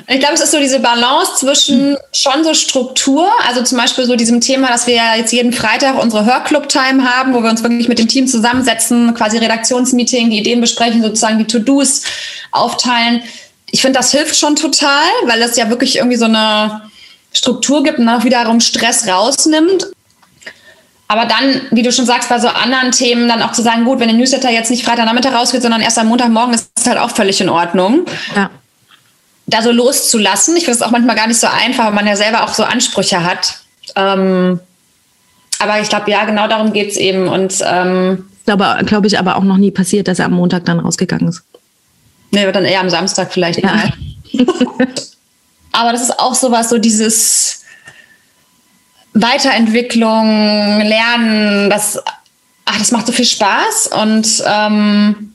[0.08, 4.14] Ich glaube, es ist so diese Balance zwischen schon so Struktur, also zum Beispiel so
[4.14, 7.88] diesem Thema, dass wir ja jetzt jeden Freitag unsere Hörclub-Time haben, wo wir uns wirklich
[7.88, 12.04] mit dem Team zusammensetzen, quasi Redaktionsmeeting, die Ideen besprechen, sozusagen die To-Dos
[12.52, 13.22] aufteilen.
[13.72, 16.82] Ich finde, das hilft schon total, weil es ja wirklich irgendwie so eine
[17.32, 19.88] Struktur gibt und auch wiederum Stress rausnimmt.
[21.08, 24.00] Aber dann, wie du schon sagst, bei so anderen Themen dann auch zu sagen, gut,
[24.00, 27.10] wenn der Newsletter jetzt nicht Freitagnachmittag rausgeht, sondern erst am Montagmorgen, ist das halt auch
[27.10, 28.06] völlig in Ordnung.
[28.34, 28.50] Ja.
[29.46, 30.56] Da so loszulassen.
[30.56, 32.64] Ich finde es auch manchmal gar nicht so einfach, weil man ja selber auch so
[32.64, 33.60] Ansprüche hat.
[33.94, 34.58] Ähm,
[35.60, 37.28] aber ich glaube, ja, genau darum geht es eben.
[37.28, 40.80] Und ähm, glaube, glaube ich, aber auch noch nie passiert, dass er am Montag dann
[40.80, 41.44] rausgegangen ist.
[42.32, 43.70] Nee, dann eher am Samstag vielleicht ja.
[43.72, 43.92] mal.
[45.72, 47.62] aber das ist auch sowas, so dieses
[49.22, 51.98] Weiterentwicklung, Lernen, das,
[52.64, 55.32] ach, das macht so viel Spaß und ähm,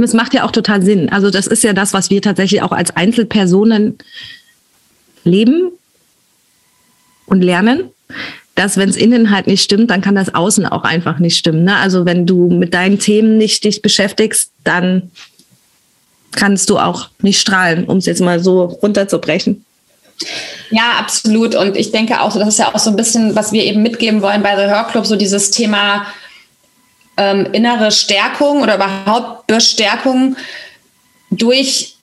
[0.00, 1.08] es macht ja auch total Sinn.
[1.08, 3.98] Also das ist ja das, was wir tatsächlich auch als Einzelpersonen
[5.24, 5.72] leben
[7.26, 7.90] und lernen,
[8.54, 11.64] dass wenn es innen halt nicht stimmt, dann kann das außen auch einfach nicht stimmen.
[11.64, 11.76] Ne?
[11.76, 15.10] Also wenn du mit deinen Themen nicht dich beschäftigst, dann
[16.32, 19.64] kannst du auch nicht strahlen, um es jetzt mal so runterzubrechen.
[20.70, 21.54] Ja, absolut.
[21.54, 24.22] Und ich denke auch, das ist ja auch so ein bisschen, was wir eben mitgeben
[24.22, 26.06] wollen bei The Hörclub, so dieses Thema
[27.16, 30.36] ähm, innere Stärkung oder überhaupt Bestärkung
[31.30, 31.96] durch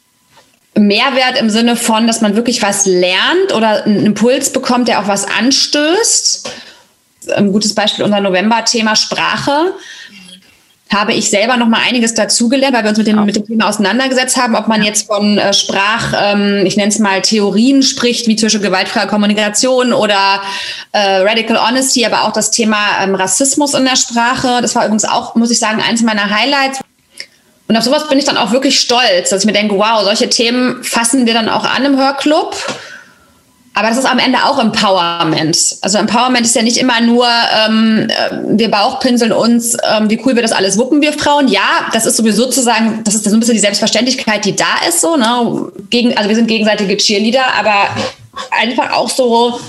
[0.78, 5.08] Mehrwert im Sinne von, dass man wirklich was lernt oder einen Impuls bekommt, der auch
[5.08, 6.50] was anstößt.
[7.36, 9.74] Ein gutes Beispiel unser November-Thema Sprache
[10.94, 13.70] habe ich selber noch mal einiges dazugelernt, weil wir uns mit dem, mit dem Thema
[13.70, 18.28] auseinandergesetzt haben, ob man jetzt von äh, Sprach, ähm, ich nenne es mal Theorien spricht,
[18.28, 20.42] wie zwischen gewaltfreier Kommunikation oder
[20.92, 24.60] äh, Radical Honesty, aber auch das Thema ähm, Rassismus in der Sprache.
[24.62, 26.80] Das war übrigens auch, muss ich sagen, eins meiner Highlights.
[27.68, 30.30] Und auf sowas bin ich dann auch wirklich stolz, dass ich mir denke, wow, solche
[30.30, 32.56] Themen fassen wir dann auch an im Hörclub.
[33.78, 35.76] Aber das ist am Ende auch Empowerment.
[35.82, 40.34] Also Empowerment ist ja nicht immer nur, ähm, äh, wir Bauchpinseln uns, ähm, wie cool
[40.36, 41.50] wir das alles wuppen, wir Frauen.
[41.50, 45.02] Ja, das ist sowieso sozusagen, das ist so ein bisschen die Selbstverständlichkeit, die da ist,
[45.02, 45.72] so, ne?
[45.90, 47.90] Gegen, also wir sind gegenseitige Cheerleader, aber
[48.50, 49.60] einfach auch so,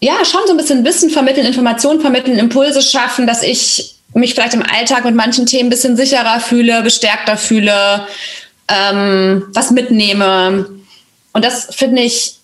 [0.00, 4.54] ja, schon so ein bisschen Wissen vermitteln, Informationen vermitteln, Impulse schaffen, dass ich mich vielleicht
[4.54, 8.06] im Alltag mit manchen Themen ein bisschen sicherer fühle, bestärkter fühle,
[8.66, 10.66] ähm, was mitnehme.
[11.32, 12.36] Und das finde ich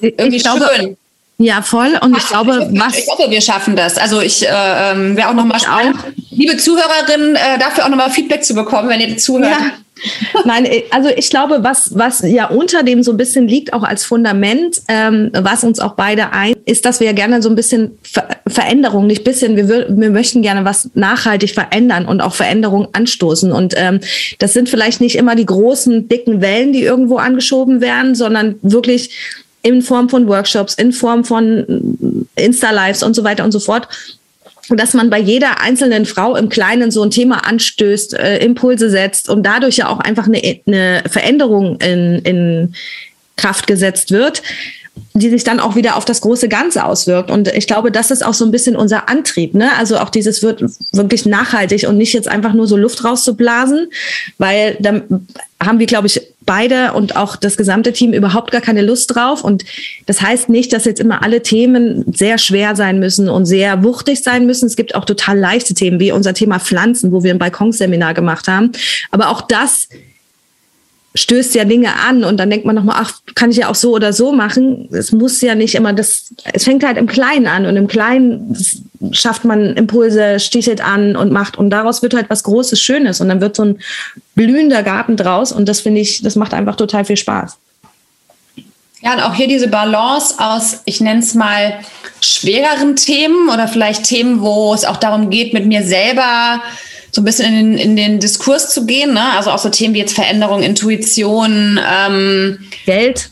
[0.00, 0.96] irgendwie ich glaube, schön.
[1.38, 1.98] Ja, voll.
[2.02, 2.98] Und ich glaube, ich, was.
[2.98, 3.96] Ich hoffe, wir schaffen das.
[3.96, 5.96] Also ich äh, ähm, wäre auch nochmal spannend,
[6.30, 9.50] liebe Zuhörerinnen, äh, dafür auch nochmal Feedback zu bekommen, wenn ihr zuhört.
[9.50, 9.72] Ja.
[10.44, 13.82] Nein, äh, also ich glaube, was, was ja unter dem so ein bisschen liegt, auch
[13.82, 17.56] als Fundament, ähm, was uns auch beide ein, ist, dass wir ja gerne so ein
[17.56, 22.88] bisschen Ver Veränderung, nicht bisschen, wir, wir möchten gerne was nachhaltig verändern und auch Veränderungen
[22.92, 23.52] anstoßen.
[23.52, 24.00] Und ähm,
[24.38, 29.10] das sind vielleicht nicht immer die großen, dicken Wellen, die irgendwo angeschoben werden, sondern wirklich
[29.62, 33.88] in Form von Workshops, in Form von Insta-Lives und so weiter und so fort
[34.76, 39.28] dass man bei jeder einzelnen Frau im Kleinen so ein Thema anstößt, äh, Impulse setzt
[39.28, 42.74] und dadurch ja auch einfach eine, eine Veränderung in, in
[43.36, 44.42] Kraft gesetzt wird,
[45.14, 47.30] die sich dann auch wieder auf das große Ganze auswirkt.
[47.30, 49.54] Und ich glaube, das ist auch so ein bisschen unser Antrieb.
[49.54, 49.70] Ne?
[49.78, 53.90] Also auch dieses wird wirklich nachhaltig und nicht jetzt einfach nur so Luft rauszublasen,
[54.38, 55.26] weil dann
[55.62, 56.20] haben wir, glaube ich,
[56.50, 59.44] beide und auch das gesamte Team überhaupt gar keine Lust drauf.
[59.44, 59.64] Und
[60.06, 64.24] das heißt nicht, dass jetzt immer alle Themen sehr schwer sein müssen und sehr wuchtig
[64.24, 64.66] sein müssen.
[64.66, 68.48] Es gibt auch total leichte Themen, wie unser Thema Pflanzen, wo wir ein Balkonseminar gemacht
[68.48, 68.72] haben.
[69.12, 69.88] Aber auch das
[71.14, 73.92] stößt ja Dinge an und dann denkt man nochmal, ach, kann ich ja auch so
[73.92, 74.88] oder so machen.
[74.92, 78.56] Es muss ja nicht immer das, es fängt halt im Kleinen an und im Kleinen
[79.10, 83.28] schafft man Impulse, stichelt an und macht und daraus wird halt was Großes, Schönes und
[83.28, 83.80] dann wird so ein
[84.36, 87.56] blühender Garten draus und das finde ich, das macht einfach total viel Spaß.
[89.02, 91.80] Ja, und auch hier diese Balance aus, ich nenne es mal
[92.20, 96.60] schwereren Themen oder vielleicht Themen, wo es auch darum geht, mit mir selber
[97.12, 99.14] so ein bisschen in den, in den Diskurs zu gehen.
[99.14, 99.32] Ne?
[99.36, 103.30] Also auch so Themen wie jetzt Veränderung, Intuition, ähm, Geld.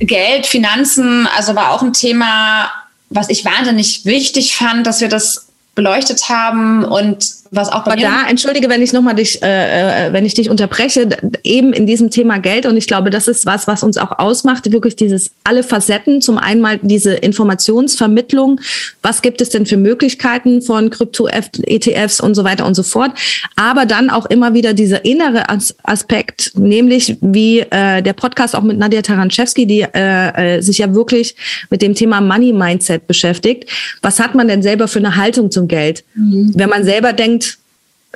[0.00, 2.70] Geld, Finanzen, also war auch ein Thema,
[3.10, 8.00] was ich wahnsinnig wichtig fand, dass wir das beleuchtet haben und was auch bei Aber
[8.00, 11.08] da, entschuldige, wenn ich nochmal dich, äh, äh, wenn ich dich unterbreche,
[11.42, 14.70] eben in diesem Thema Geld und ich glaube, das ist was, was uns auch ausmacht,
[14.72, 16.20] wirklich dieses alle Facetten.
[16.20, 18.60] Zum einen mal diese Informationsvermittlung.
[19.02, 23.12] Was gibt es denn für Möglichkeiten von Krypto-ETFs und so weiter und so fort.
[23.56, 28.62] Aber dann auch immer wieder dieser innere As Aspekt, nämlich wie äh, der Podcast auch
[28.62, 31.36] mit Nadia Taranczewski, die äh, äh, sich ja wirklich
[31.70, 33.70] mit dem Thema Money Mindset beschäftigt.
[34.02, 36.04] Was hat man denn selber für eine Haltung zum Geld?
[36.14, 36.52] Mhm.
[36.54, 37.43] Wenn man selber denkt,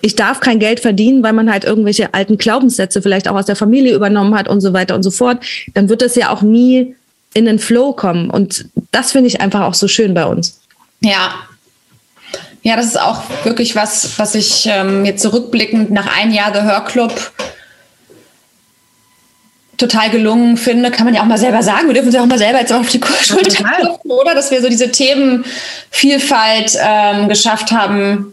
[0.02, 3.56] ich darf kein Geld verdienen, weil man halt irgendwelche alten Glaubenssätze vielleicht auch aus der
[3.56, 5.38] Familie übernommen hat und so weiter und so fort,
[5.74, 6.94] dann wird das ja auch nie
[7.34, 8.30] in den Flow kommen.
[8.30, 10.60] Und das finde ich einfach auch so schön bei uns.
[11.00, 11.34] Ja.
[12.62, 16.62] Ja, das ist auch wirklich was, was ich ähm, jetzt zurückblickend nach einem Jahr The
[16.62, 17.32] Hörclub
[19.78, 21.86] total gelungen finde, kann man ja auch mal selber sagen.
[21.86, 24.34] Wir dürfen uns ja auch mal selber jetzt auf die Schulter klopfen, oder?
[24.34, 28.32] Dass wir so diese Themenvielfalt ähm, geschafft haben,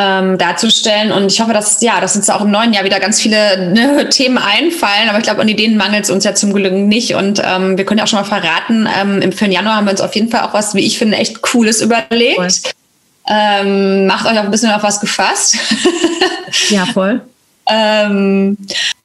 [0.00, 1.12] ähm, darzustellen.
[1.12, 4.08] Und ich hoffe, dass, ja, dass uns auch im neuen Jahr wieder ganz viele ne,
[4.10, 5.08] Themen einfallen.
[5.08, 7.14] Aber ich glaube, an Ideen mangelt es uns ja zum Glück nicht.
[7.14, 9.84] Und ähm, wir können ja auch schon mal verraten, ähm, im, für den Januar haben
[9.84, 12.36] wir uns auf jeden Fall auch was, wie ich finde, echt Cooles überlegt.
[12.36, 12.48] Voll.
[13.28, 15.56] Ähm, macht euch auch ein bisschen auf was gefasst.
[16.70, 17.20] ja, voll.
[17.68, 18.56] ähm,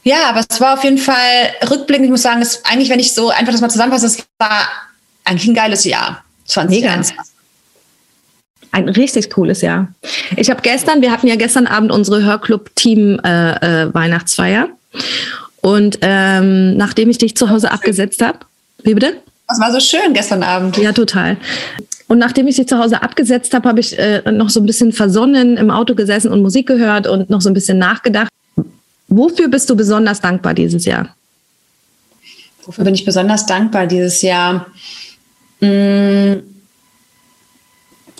[0.03, 3.13] ja, aber es war auf jeden Fall rückblickend, ich muss sagen, es eigentlich, wenn ich
[3.13, 4.67] so einfach das mal zusammenfasse, es war
[5.25, 6.23] eigentlich ein geiles Jahr.
[6.45, 7.15] 2021.
[7.15, 7.34] Mega.
[8.75, 9.87] Ein richtig cooles Jahr.
[10.35, 14.65] Ich habe gestern, wir hatten ja gestern Abend unsere Hörclub-Team-Weihnachtsfeier.
[14.65, 15.01] Äh, äh,
[15.61, 18.39] und ähm, nachdem ich dich zu Hause abgesetzt habe,
[18.83, 19.13] wie bitte?
[19.47, 20.75] Das war so schön gestern Abend.
[20.75, 21.37] Ja, total.
[22.09, 24.91] Und nachdem ich dich zu Hause abgesetzt habe, habe ich äh, noch so ein bisschen
[24.91, 28.27] versonnen im Auto gesessen und Musik gehört und noch so ein bisschen nachgedacht.
[29.07, 31.15] Wofür bist du besonders dankbar dieses Jahr?
[32.65, 34.65] Wofür bin ich besonders dankbar dieses Jahr?
[35.61, 36.54] Mmh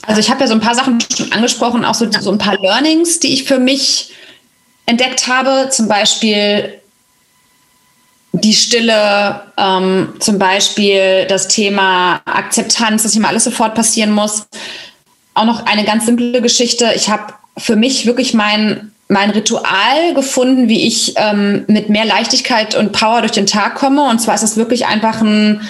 [0.08, 2.60] also ich habe ja so ein paar Sachen schon angesprochen, auch so, so ein paar
[2.60, 4.14] Learnings, die ich für mich
[4.86, 5.70] entdeckt habe.
[5.70, 6.80] Zum Beispiel
[8.34, 14.48] die Stille, ähm, zum Beispiel das Thema Akzeptanz, dass mal alles sofort passieren muss.
[15.34, 16.92] Auch noch eine ganz simple Geschichte.
[16.96, 22.76] Ich habe für mich wirklich mein, mein Ritual gefunden, wie ich ähm, mit mehr Leichtigkeit
[22.76, 24.04] und Power durch den Tag komme.
[24.04, 25.62] Und zwar ist es wirklich einfach ein,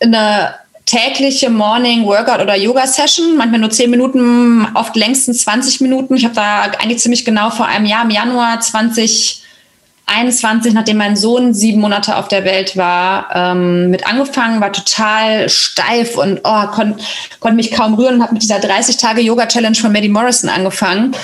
[0.00, 0.54] eine
[0.86, 6.16] tägliche Morning Workout oder Yoga Session, manchmal nur 10 Minuten, oft längstens 20 Minuten.
[6.16, 11.54] Ich habe da eigentlich ziemlich genau vor einem Jahr, im Januar 2021, nachdem mein Sohn
[11.54, 17.02] sieben Monate auf der Welt war, ähm, mit angefangen, war total steif und oh, konnte
[17.40, 20.50] konnt mich kaum rühren und habe mit dieser 30 Tage Yoga Challenge von Maddie Morrison
[20.50, 21.16] angefangen.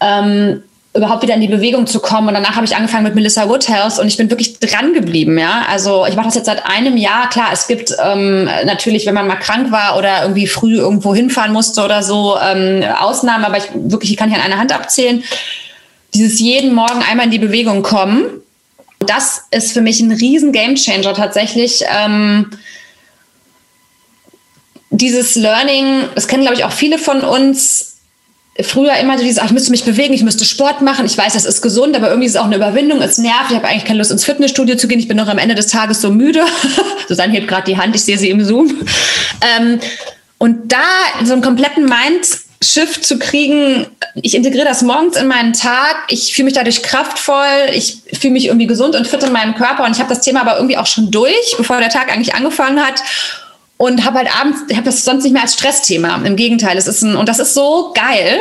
[0.00, 0.62] Ähm,
[0.96, 2.28] überhaupt wieder in die Bewegung zu kommen.
[2.28, 5.38] Und danach habe ich angefangen mit Melissa Woodhouse und ich bin wirklich dran geblieben.
[5.38, 7.28] Ja, also ich mache das jetzt seit einem Jahr.
[7.28, 11.52] Klar, es gibt ähm, natürlich, wenn man mal krank war oder irgendwie früh irgendwo hinfahren
[11.52, 15.22] musste oder so ähm, Ausnahmen, aber ich wirklich, ich kann hier an einer Hand abzählen.
[16.14, 18.24] Dieses jeden Morgen einmal in die Bewegung kommen,
[19.00, 21.84] das ist für mich ein riesen Gamechanger tatsächlich.
[21.88, 22.50] Ähm,
[24.90, 27.85] dieses Learning, das kennen glaube ich auch viele von uns
[28.62, 31.04] früher immer so dieses, ach, ich müsste mich bewegen, ich müsste Sport machen.
[31.06, 33.50] Ich weiß, das ist gesund, aber irgendwie ist es auch eine Überwindung, es nervt.
[33.50, 34.98] Ich habe eigentlich keine Lust, ins Fitnessstudio zu gehen.
[34.98, 36.44] Ich bin noch am Ende des Tages so müde.
[37.08, 38.86] Susanne hebt gerade die Hand, ich sehe sie im Zoom.
[39.58, 39.78] Ähm,
[40.38, 40.78] und da
[41.24, 46.46] so einen kompletten Mind-Shift zu kriegen, ich integriere das morgens in meinen Tag, ich fühle
[46.46, 49.98] mich dadurch kraftvoll, ich fühle mich irgendwie gesund und fit in meinem Körper und ich
[49.98, 53.02] habe das Thema aber irgendwie auch schon durch, bevor der Tag eigentlich angefangen hat
[53.78, 56.16] und habe halt abends, ich habe das sonst nicht mehr als Stressthema.
[56.24, 58.38] Im Gegenteil, es ist ein und das ist so geil.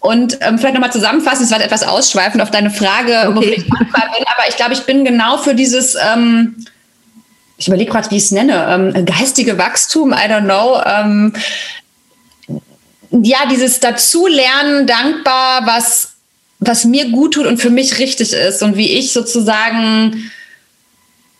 [0.00, 3.54] Und ähm, vielleicht nochmal zusammenfassen, es war etwas ausschweifend auf deine Frage, okay.
[3.56, 6.56] ich dankbar bin, aber ich glaube, ich bin genau für dieses, ähm,
[7.56, 10.82] ich überlege gerade, wie ich es nenne, ähm, geistige Wachstum, I don't know.
[10.84, 11.32] Ähm,
[13.22, 16.14] ja, dieses Dazulernen, dankbar, was,
[16.58, 20.30] was mir gut tut und für mich richtig ist und wie ich sozusagen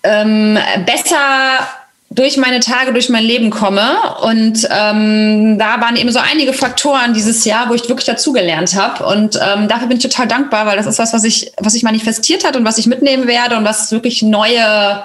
[0.05, 0.57] ähm,
[0.87, 1.68] besser
[2.15, 3.99] durch meine Tage, durch mein Leben komme.
[4.23, 9.05] Und ähm, da waren eben so einige Faktoren dieses Jahr, wo ich wirklich dazugelernt habe.
[9.05, 11.83] Und ähm, dafür bin ich total dankbar, weil das ist was, was ich, was sich
[11.83, 15.03] manifestiert hat und was ich mitnehmen werde und was wirklich neue,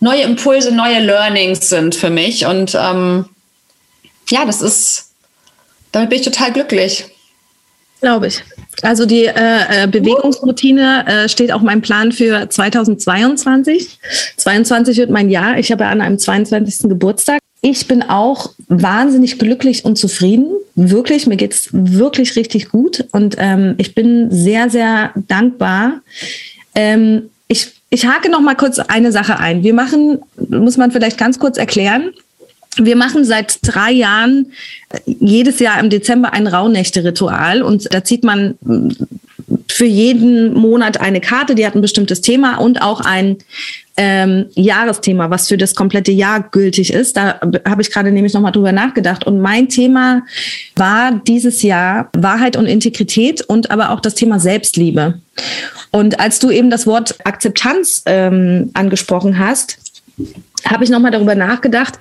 [0.00, 2.46] neue Impulse, neue Learnings sind für mich.
[2.46, 3.28] Und ähm,
[4.30, 5.10] ja, das ist,
[5.92, 7.04] damit bin ich total glücklich.
[8.00, 8.42] Glaube ich.
[8.80, 13.98] Also die äh, äh Bewegungsroutine äh, steht auch mein Plan für 2022.
[14.36, 15.58] 22 wird mein Jahr.
[15.58, 16.88] Ich habe an einem 22.
[16.88, 17.38] Geburtstag.
[17.60, 20.50] Ich bin auch wahnsinnig glücklich und zufrieden.
[20.74, 23.04] Wirklich, mir geht's wirklich richtig gut.
[23.12, 26.00] Und ähm, ich bin sehr, sehr dankbar.
[26.74, 29.62] Ähm, ich, ich hake noch mal kurz eine Sache ein.
[29.62, 32.12] Wir machen, muss man vielleicht ganz kurz erklären,
[32.76, 34.52] wir machen seit drei Jahren
[34.90, 38.90] äh, jedes Jahr im Dezember ein Rauhnächte-Ritual und da zieht man mm,
[39.68, 43.38] für jeden Monat eine Karte, die hat ein bestimmtes Thema und auch ein
[43.96, 47.16] ähm, Jahresthema, was für das komplette Jahr gültig ist.
[47.16, 49.26] Da habe ich gerade nämlich nochmal drüber nachgedacht.
[49.26, 50.22] Und mein Thema
[50.76, 55.20] war dieses Jahr Wahrheit und Integrität und aber auch das Thema Selbstliebe.
[55.90, 59.78] Und als du eben das Wort Akzeptanz ähm, angesprochen hast,
[60.66, 61.98] habe ich nochmal darüber nachgedacht,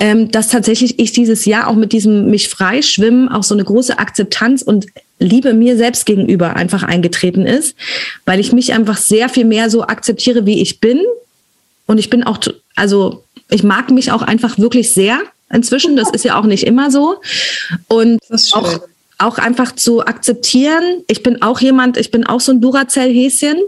[0.00, 3.64] ähm, dass tatsächlich ich dieses Jahr auch mit diesem mich frei schwimmen auch so eine
[3.64, 4.86] große Akzeptanz und
[5.18, 7.76] Liebe mir selbst gegenüber einfach eingetreten ist,
[8.24, 10.98] weil ich mich einfach sehr viel mehr so akzeptiere, wie ich bin.
[11.86, 12.38] Und ich bin auch,
[12.74, 15.20] also ich mag mich auch einfach wirklich sehr
[15.52, 15.94] inzwischen.
[15.94, 17.16] Das ist ja auch nicht immer so.
[17.88, 18.18] Und
[18.52, 18.80] auch,
[19.18, 21.02] auch einfach zu akzeptieren.
[21.06, 23.58] Ich bin auch jemand, ich bin auch so ein Duracell-Häschen.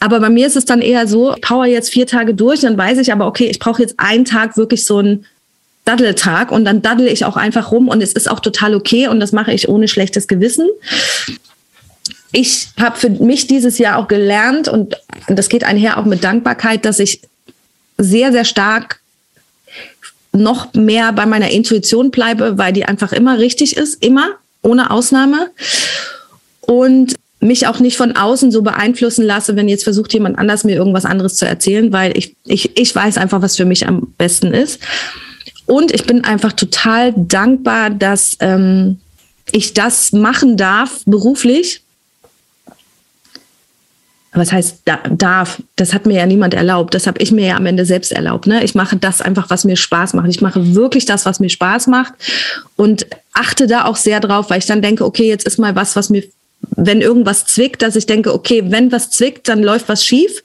[0.00, 2.96] Aber bei mir ist es dann eher so, power jetzt vier Tage durch, dann weiß
[2.98, 5.26] ich aber, okay, ich brauche jetzt einen Tag wirklich so ein
[5.86, 9.20] Daddeltag und dann daddel ich auch einfach rum und es ist auch total okay und
[9.20, 10.68] das mache ich ohne schlechtes Gewissen.
[12.32, 14.96] Ich habe für mich dieses Jahr auch gelernt und
[15.28, 17.22] das geht einher auch mit Dankbarkeit, dass ich
[17.98, 19.00] sehr, sehr stark
[20.32, 24.32] noch mehr bei meiner Intuition bleibe, weil die einfach immer richtig ist, immer,
[24.62, 25.50] ohne Ausnahme.
[26.60, 30.74] Und mich auch nicht von außen so beeinflussen lasse, wenn jetzt versucht jemand anders mir
[30.74, 34.52] irgendwas anderes zu erzählen, weil ich, ich, ich weiß einfach, was für mich am besten
[34.52, 34.80] ist.
[35.66, 39.00] Und ich bin einfach total dankbar, dass ähm,
[39.50, 41.82] ich das machen darf beruflich.
[44.32, 45.62] Was heißt da, darf?
[45.76, 46.94] Das hat mir ja niemand erlaubt.
[46.94, 48.46] Das habe ich mir ja am Ende selbst erlaubt.
[48.46, 48.62] Ne?
[48.64, 50.28] Ich mache das einfach, was mir Spaß macht.
[50.28, 52.12] Ich mache wirklich das, was mir Spaß macht
[52.76, 55.96] und achte da auch sehr drauf, weil ich dann denke, okay, jetzt ist mal was,
[55.96, 56.22] was mir,
[56.60, 60.42] wenn irgendwas zwickt, dass ich denke, okay, wenn was zwickt, dann läuft was schief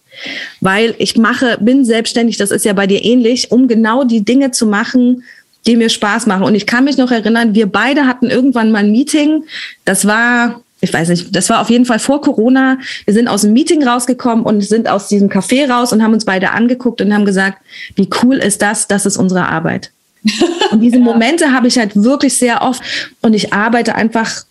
[0.60, 4.52] weil ich mache, bin selbstständig, das ist ja bei dir ähnlich, um genau die Dinge
[4.52, 5.24] zu machen,
[5.68, 6.44] die mir Spaß machen.
[6.44, 9.44] Und ich kann mich noch erinnern, wir beide hatten irgendwann mal ein Meeting.
[9.86, 12.78] Das war, ich weiß nicht, das war auf jeden Fall vor Corona.
[13.06, 16.26] Wir sind aus dem Meeting rausgekommen und sind aus diesem Café raus und haben uns
[16.26, 17.60] beide angeguckt und haben gesagt,
[17.96, 18.88] wie cool ist das?
[18.88, 19.92] Das ist unsere Arbeit.
[20.72, 22.82] Und diese Momente habe ich halt wirklich sehr oft
[23.22, 24.44] und ich arbeite einfach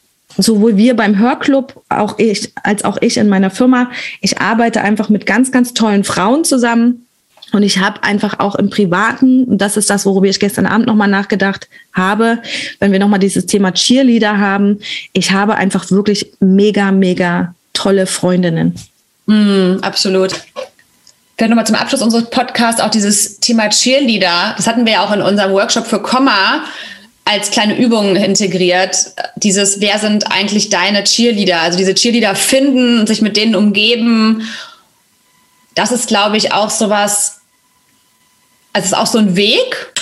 [0.43, 3.91] sowohl wir beim Hörclub, auch ich, als auch ich in meiner Firma.
[4.21, 7.07] Ich arbeite einfach mit ganz, ganz tollen Frauen zusammen.
[7.53, 10.87] Und ich habe einfach auch im Privaten, und das ist das, worüber ich gestern Abend
[10.87, 12.39] nochmal nachgedacht habe,
[12.79, 14.79] wenn wir nochmal dieses Thema Cheerleader haben,
[15.13, 18.77] ich habe einfach wirklich mega, mega tolle Freundinnen.
[19.27, 20.33] Mm, absolut.
[21.37, 24.55] Vielleicht nochmal zum Abschluss unseres Podcasts auch dieses Thema Cheerleader.
[24.57, 26.65] Das hatten wir ja auch in unserem Workshop für Komma
[27.25, 28.97] als kleine Übung integriert.
[29.37, 31.61] Dieses, wer sind eigentlich deine Cheerleader?
[31.61, 34.49] Also diese Cheerleader finden und sich mit denen umgeben.
[35.75, 37.41] Das ist, glaube ich, auch sowas,
[38.73, 39.93] also ist auch so ein Weg.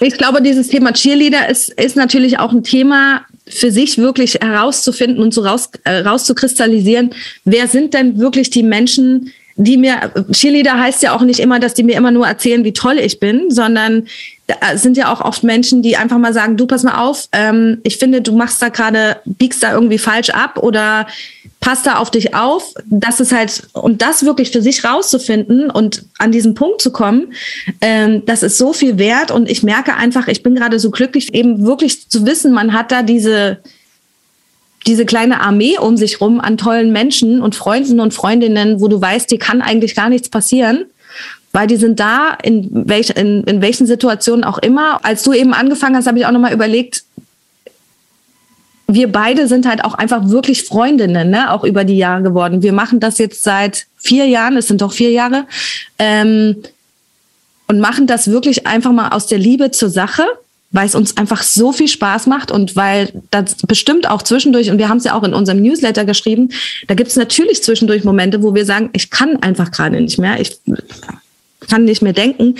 [0.00, 5.22] Ich glaube, dieses Thema Cheerleader ist, ist natürlich auch ein Thema für sich wirklich herauszufinden
[5.22, 7.14] und so raus, äh, rauszukristallisieren,
[7.44, 11.74] wer sind denn wirklich die Menschen, die mir, Cheerleader heißt ja auch nicht immer, dass
[11.74, 14.06] die mir immer nur erzählen, wie toll ich bin, sondern
[14.72, 17.78] es sind ja auch oft Menschen, die einfach mal sagen, du pass mal auf, ähm,
[17.82, 21.06] ich finde, du machst da gerade, biegst da irgendwie falsch ab oder
[21.60, 22.74] passt da auf dich auf.
[22.84, 27.32] Das ist halt, und das wirklich für sich rauszufinden und an diesen Punkt zu kommen,
[27.80, 29.30] ähm, das ist so viel wert.
[29.30, 32.92] Und ich merke einfach, ich bin gerade so glücklich, eben wirklich zu wissen, man hat
[32.92, 33.58] da diese,
[34.86, 39.00] diese kleine Armee um sich rum an tollen Menschen und Freunden und Freundinnen, wo du
[39.00, 40.86] weißt, dir kann eigentlich gar nichts passieren,
[41.52, 45.04] weil die sind da in, welch, in, in welchen Situationen auch immer.
[45.04, 47.04] Als du eben angefangen hast, habe ich auch nochmal überlegt,
[48.88, 51.50] wir beide sind halt auch einfach wirklich Freundinnen, ne?
[51.50, 52.62] auch über die Jahre geworden.
[52.62, 55.46] Wir machen das jetzt seit vier Jahren, es sind doch vier Jahre,
[55.98, 56.56] ähm,
[57.68, 60.24] und machen das wirklich einfach mal aus der Liebe zur Sache
[60.76, 64.78] weil es uns einfach so viel Spaß macht und weil das bestimmt auch zwischendurch, und
[64.78, 66.50] wir haben es ja auch in unserem Newsletter geschrieben,
[66.86, 70.38] da gibt es natürlich zwischendurch Momente, wo wir sagen, ich kann einfach gerade nicht mehr,
[70.38, 70.60] ich
[71.70, 72.56] kann nicht mehr denken,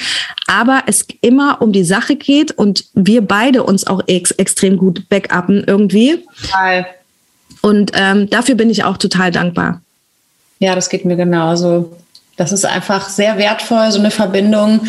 [0.47, 5.09] aber es immer um die Sache geht und wir beide uns auch ex extrem gut
[5.11, 6.25] backuppen irgendwie.
[6.41, 6.87] Total.
[7.61, 9.83] Und ähm, dafür bin ich auch total dankbar.
[10.59, 11.95] Ja, das geht mir genauso.
[12.37, 14.81] Das ist einfach sehr wertvoll, so eine Verbindung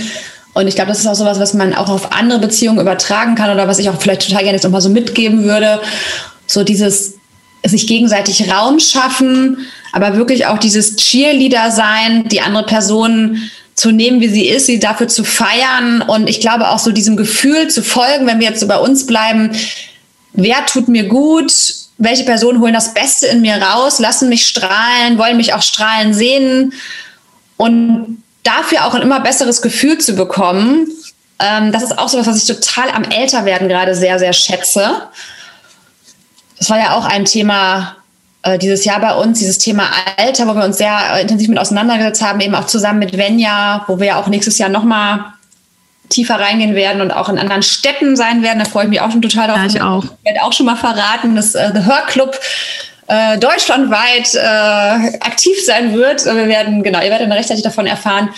[0.58, 3.52] und ich glaube, das ist auch sowas, was man auch auf andere Beziehungen übertragen kann
[3.52, 5.80] oder was ich auch vielleicht total gerne jetzt nochmal so mitgeben würde.
[6.48, 7.14] So dieses
[7.64, 13.38] sich gegenseitig Raum schaffen, aber wirklich auch dieses Cheerleader sein, die andere Person
[13.76, 16.02] zu nehmen, wie sie ist, sie dafür zu feiern.
[16.02, 19.06] Und ich glaube auch so diesem Gefühl zu folgen, wenn wir jetzt so bei uns
[19.06, 19.52] bleiben,
[20.34, 21.54] wer tut mir gut,
[22.00, 26.16] welche Personen holen das Beste in mir raus, lassen mich strahlen, wollen mich auch strahlen
[26.16, 26.74] sehen?
[27.58, 30.88] Und dafür auch ein immer besseres Gefühl zu bekommen,
[31.40, 35.04] ähm, das ist auch so was, was ich total am Älterwerden gerade sehr, sehr schätze.
[36.58, 37.96] Das war ja auch ein Thema
[38.42, 41.60] äh, dieses Jahr bei uns, dieses Thema Alter, wo wir uns sehr äh, intensiv mit
[41.60, 45.26] auseinandergesetzt haben, eben auch zusammen mit Venja, wo wir ja auch nächstes Jahr nochmal
[46.10, 48.60] tiefer reingehen werden und auch in anderen Städten sein werden.
[48.60, 49.58] Da freue ich mich auch schon total drauf.
[49.58, 50.04] Ja, ich auch.
[50.04, 52.40] Ich werde auch schon mal verraten, dass äh, The Hör Club
[53.08, 56.26] äh, deutschlandweit äh, aktiv sein wird.
[56.26, 58.30] Wir werden, genau, ihr werdet dann rechtzeitig davon erfahren.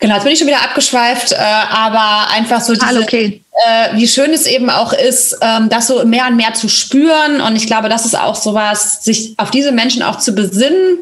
[0.00, 3.42] Genau, jetzt bin ich schon wieder abgeschweift, äh, aber einfach so diese, okay.
[3.66, 7.40] äh, wie schön es eben auch ist, ähm, das so mehr und mehr zu spüren.
[7.40, 10.98] Und ich glaube, das ist auch sowas, sich auf diese Menschen auch zu besinnen,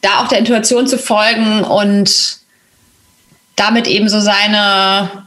[0.00, 2.38] da auch der Intuition zu folgen und
[3.56, 5.26] damit eben so seine,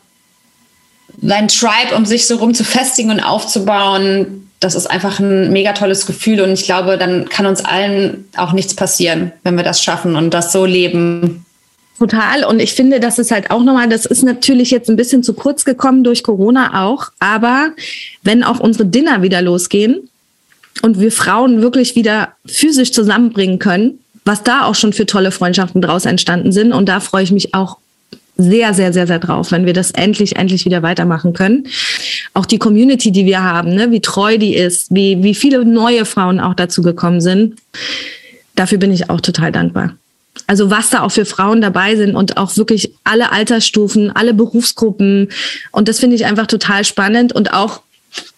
[1.21, 5.73] sein Tribe um sich so rum zu festigen und aufzubauen, das ist einfach ein mega
[5.73, 9.81] tolles Gefühl und ich glaube, dann kann uns allen auch nichts passieren, wenn wir das
[9.81, 11.45] schaffen und das so leben.
[11.97, 12.45] Total.
[12.45, 15.33] Und ich finde, das ist halt auch nochmal, das ist natürlich jetzt ein bisschen zu
[15.33, 17.09] kurz gekommen durch Corona auch.
[17.19, 17.71] Aber
[18.23, 20.09] wenn auch unsere Dinner wieder losgehen
[20.81, 25.81] und wir Frauen wirklich wieder physisch zusammenbringen können, was da auch schon für tolle Freundschaften
[25.81, 26.71] draus entstanden sind.
[26.71, 27.77] Und da freue ich mich auch
[28.39, 31.67] sehr, sehr, sehr, sehr drauf, wenn wir das endlich, endlich wieder weitermachen können.
[32.33, 36.05] Auch die Community, die wir haben, ne, wie treu die ist, wie, wie viele neue
[36.05, 37.59] Frauen auch dazu gekommen sind.
[38.55, 39.95] Dafür bin ich auch total dankbar.
[40.47, 45.29] Also was da auch für Frauen dabei sind und auch wirklich alle Altersstufen, alle Berufsgruppen.
[45.71, 47.81] Und das finde ich einfach total spannend und auch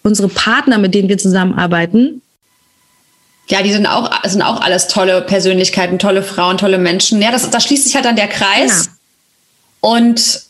[0.02, 2.22] unsere Partner, mit denen wir zusammenarbeiten.
[3.48, 7.22] Ja, die sind auch, sind auch alles tolle Persönlichkeiten, tolle Frauen, tolle Menschen.
[7.22, 8.91] Ja, das, da schließt sich halt dann der Kreis.
[9.82, 10.42] Und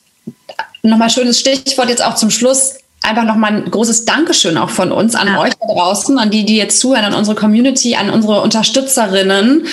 [0.84, 2.76] nochmal schönes Stichwort jetzt auch zum Schluss.
[3.04, 5.40] Einfach nochmal ein großes Dankeschön auch von uns an ja.
[5.40, 9.66] euch da draußen, an die, die jetzt zuhören, an unsere Community, an unsere Unterstützerinnen.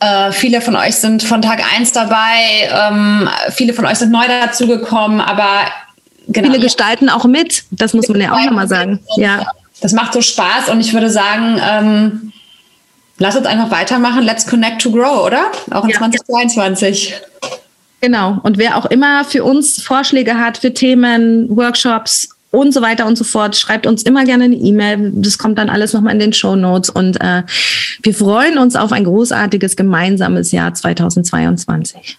[0.00, 4.26] Äh, viele von euch sind von Tag eins dabei, ähm, viele von euch sind neu
[4.26, 5.66] dazugekommen, aber
[6.28, 6.48] genau.
[6.48, 9.00] Viele gestalten auch mit, das muss man ja auch nochmal sagen.
[9.16, 9.46] Ja.
[9.80, 12.32] Das macht so Spaß und ich würde sagen, ähm,
[13.18, 14.22] lass uns einfach weitermachen.
[14.22, 15.50] Let's connect to grow, oder?
[15.70, 15.98] Auch in ja.
[15.98, 17.14] 2022.
[18.00, 18.40] Genau.
[18.42, 23.16] Und wer auch immer für uns Vorschläge hat für Themen, Workshops und so weiter und
[23.16, 25.12] so fort, schreibt uns immer gerne eine E-Mail.
[25.14, 26.90] Das kommt dann alles nochmal in den Show Notes.
[26.90, 27.42] Und äh,
[28.02, 32.18] wir freuen uns auf ein großartiges gemeinsames Jahr 2022.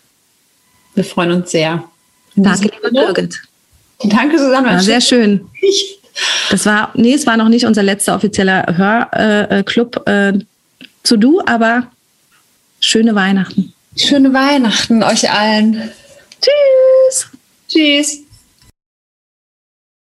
[0.96, 1.84] Wir freuen uns sehr.
[2.36, 3.42] Danke, liebe Birgit.
[4.04, 4.72] Danke, Susanne.
[4.72, 5.48] Ja, sehr schön.
[6.50, 10.40] Das war, nee, es war noch nicht unser letzter offizieller Hörclub äh, äh,
[11.04, 11.88] zu Du, aber
[12.80, 13.74] schöne Weihnachten.
[13.98, 15.92] Schöne Weihnachten euch allen.
[16.40, 17.28] Tschüss.
[17.68, 18.27] Tschüss.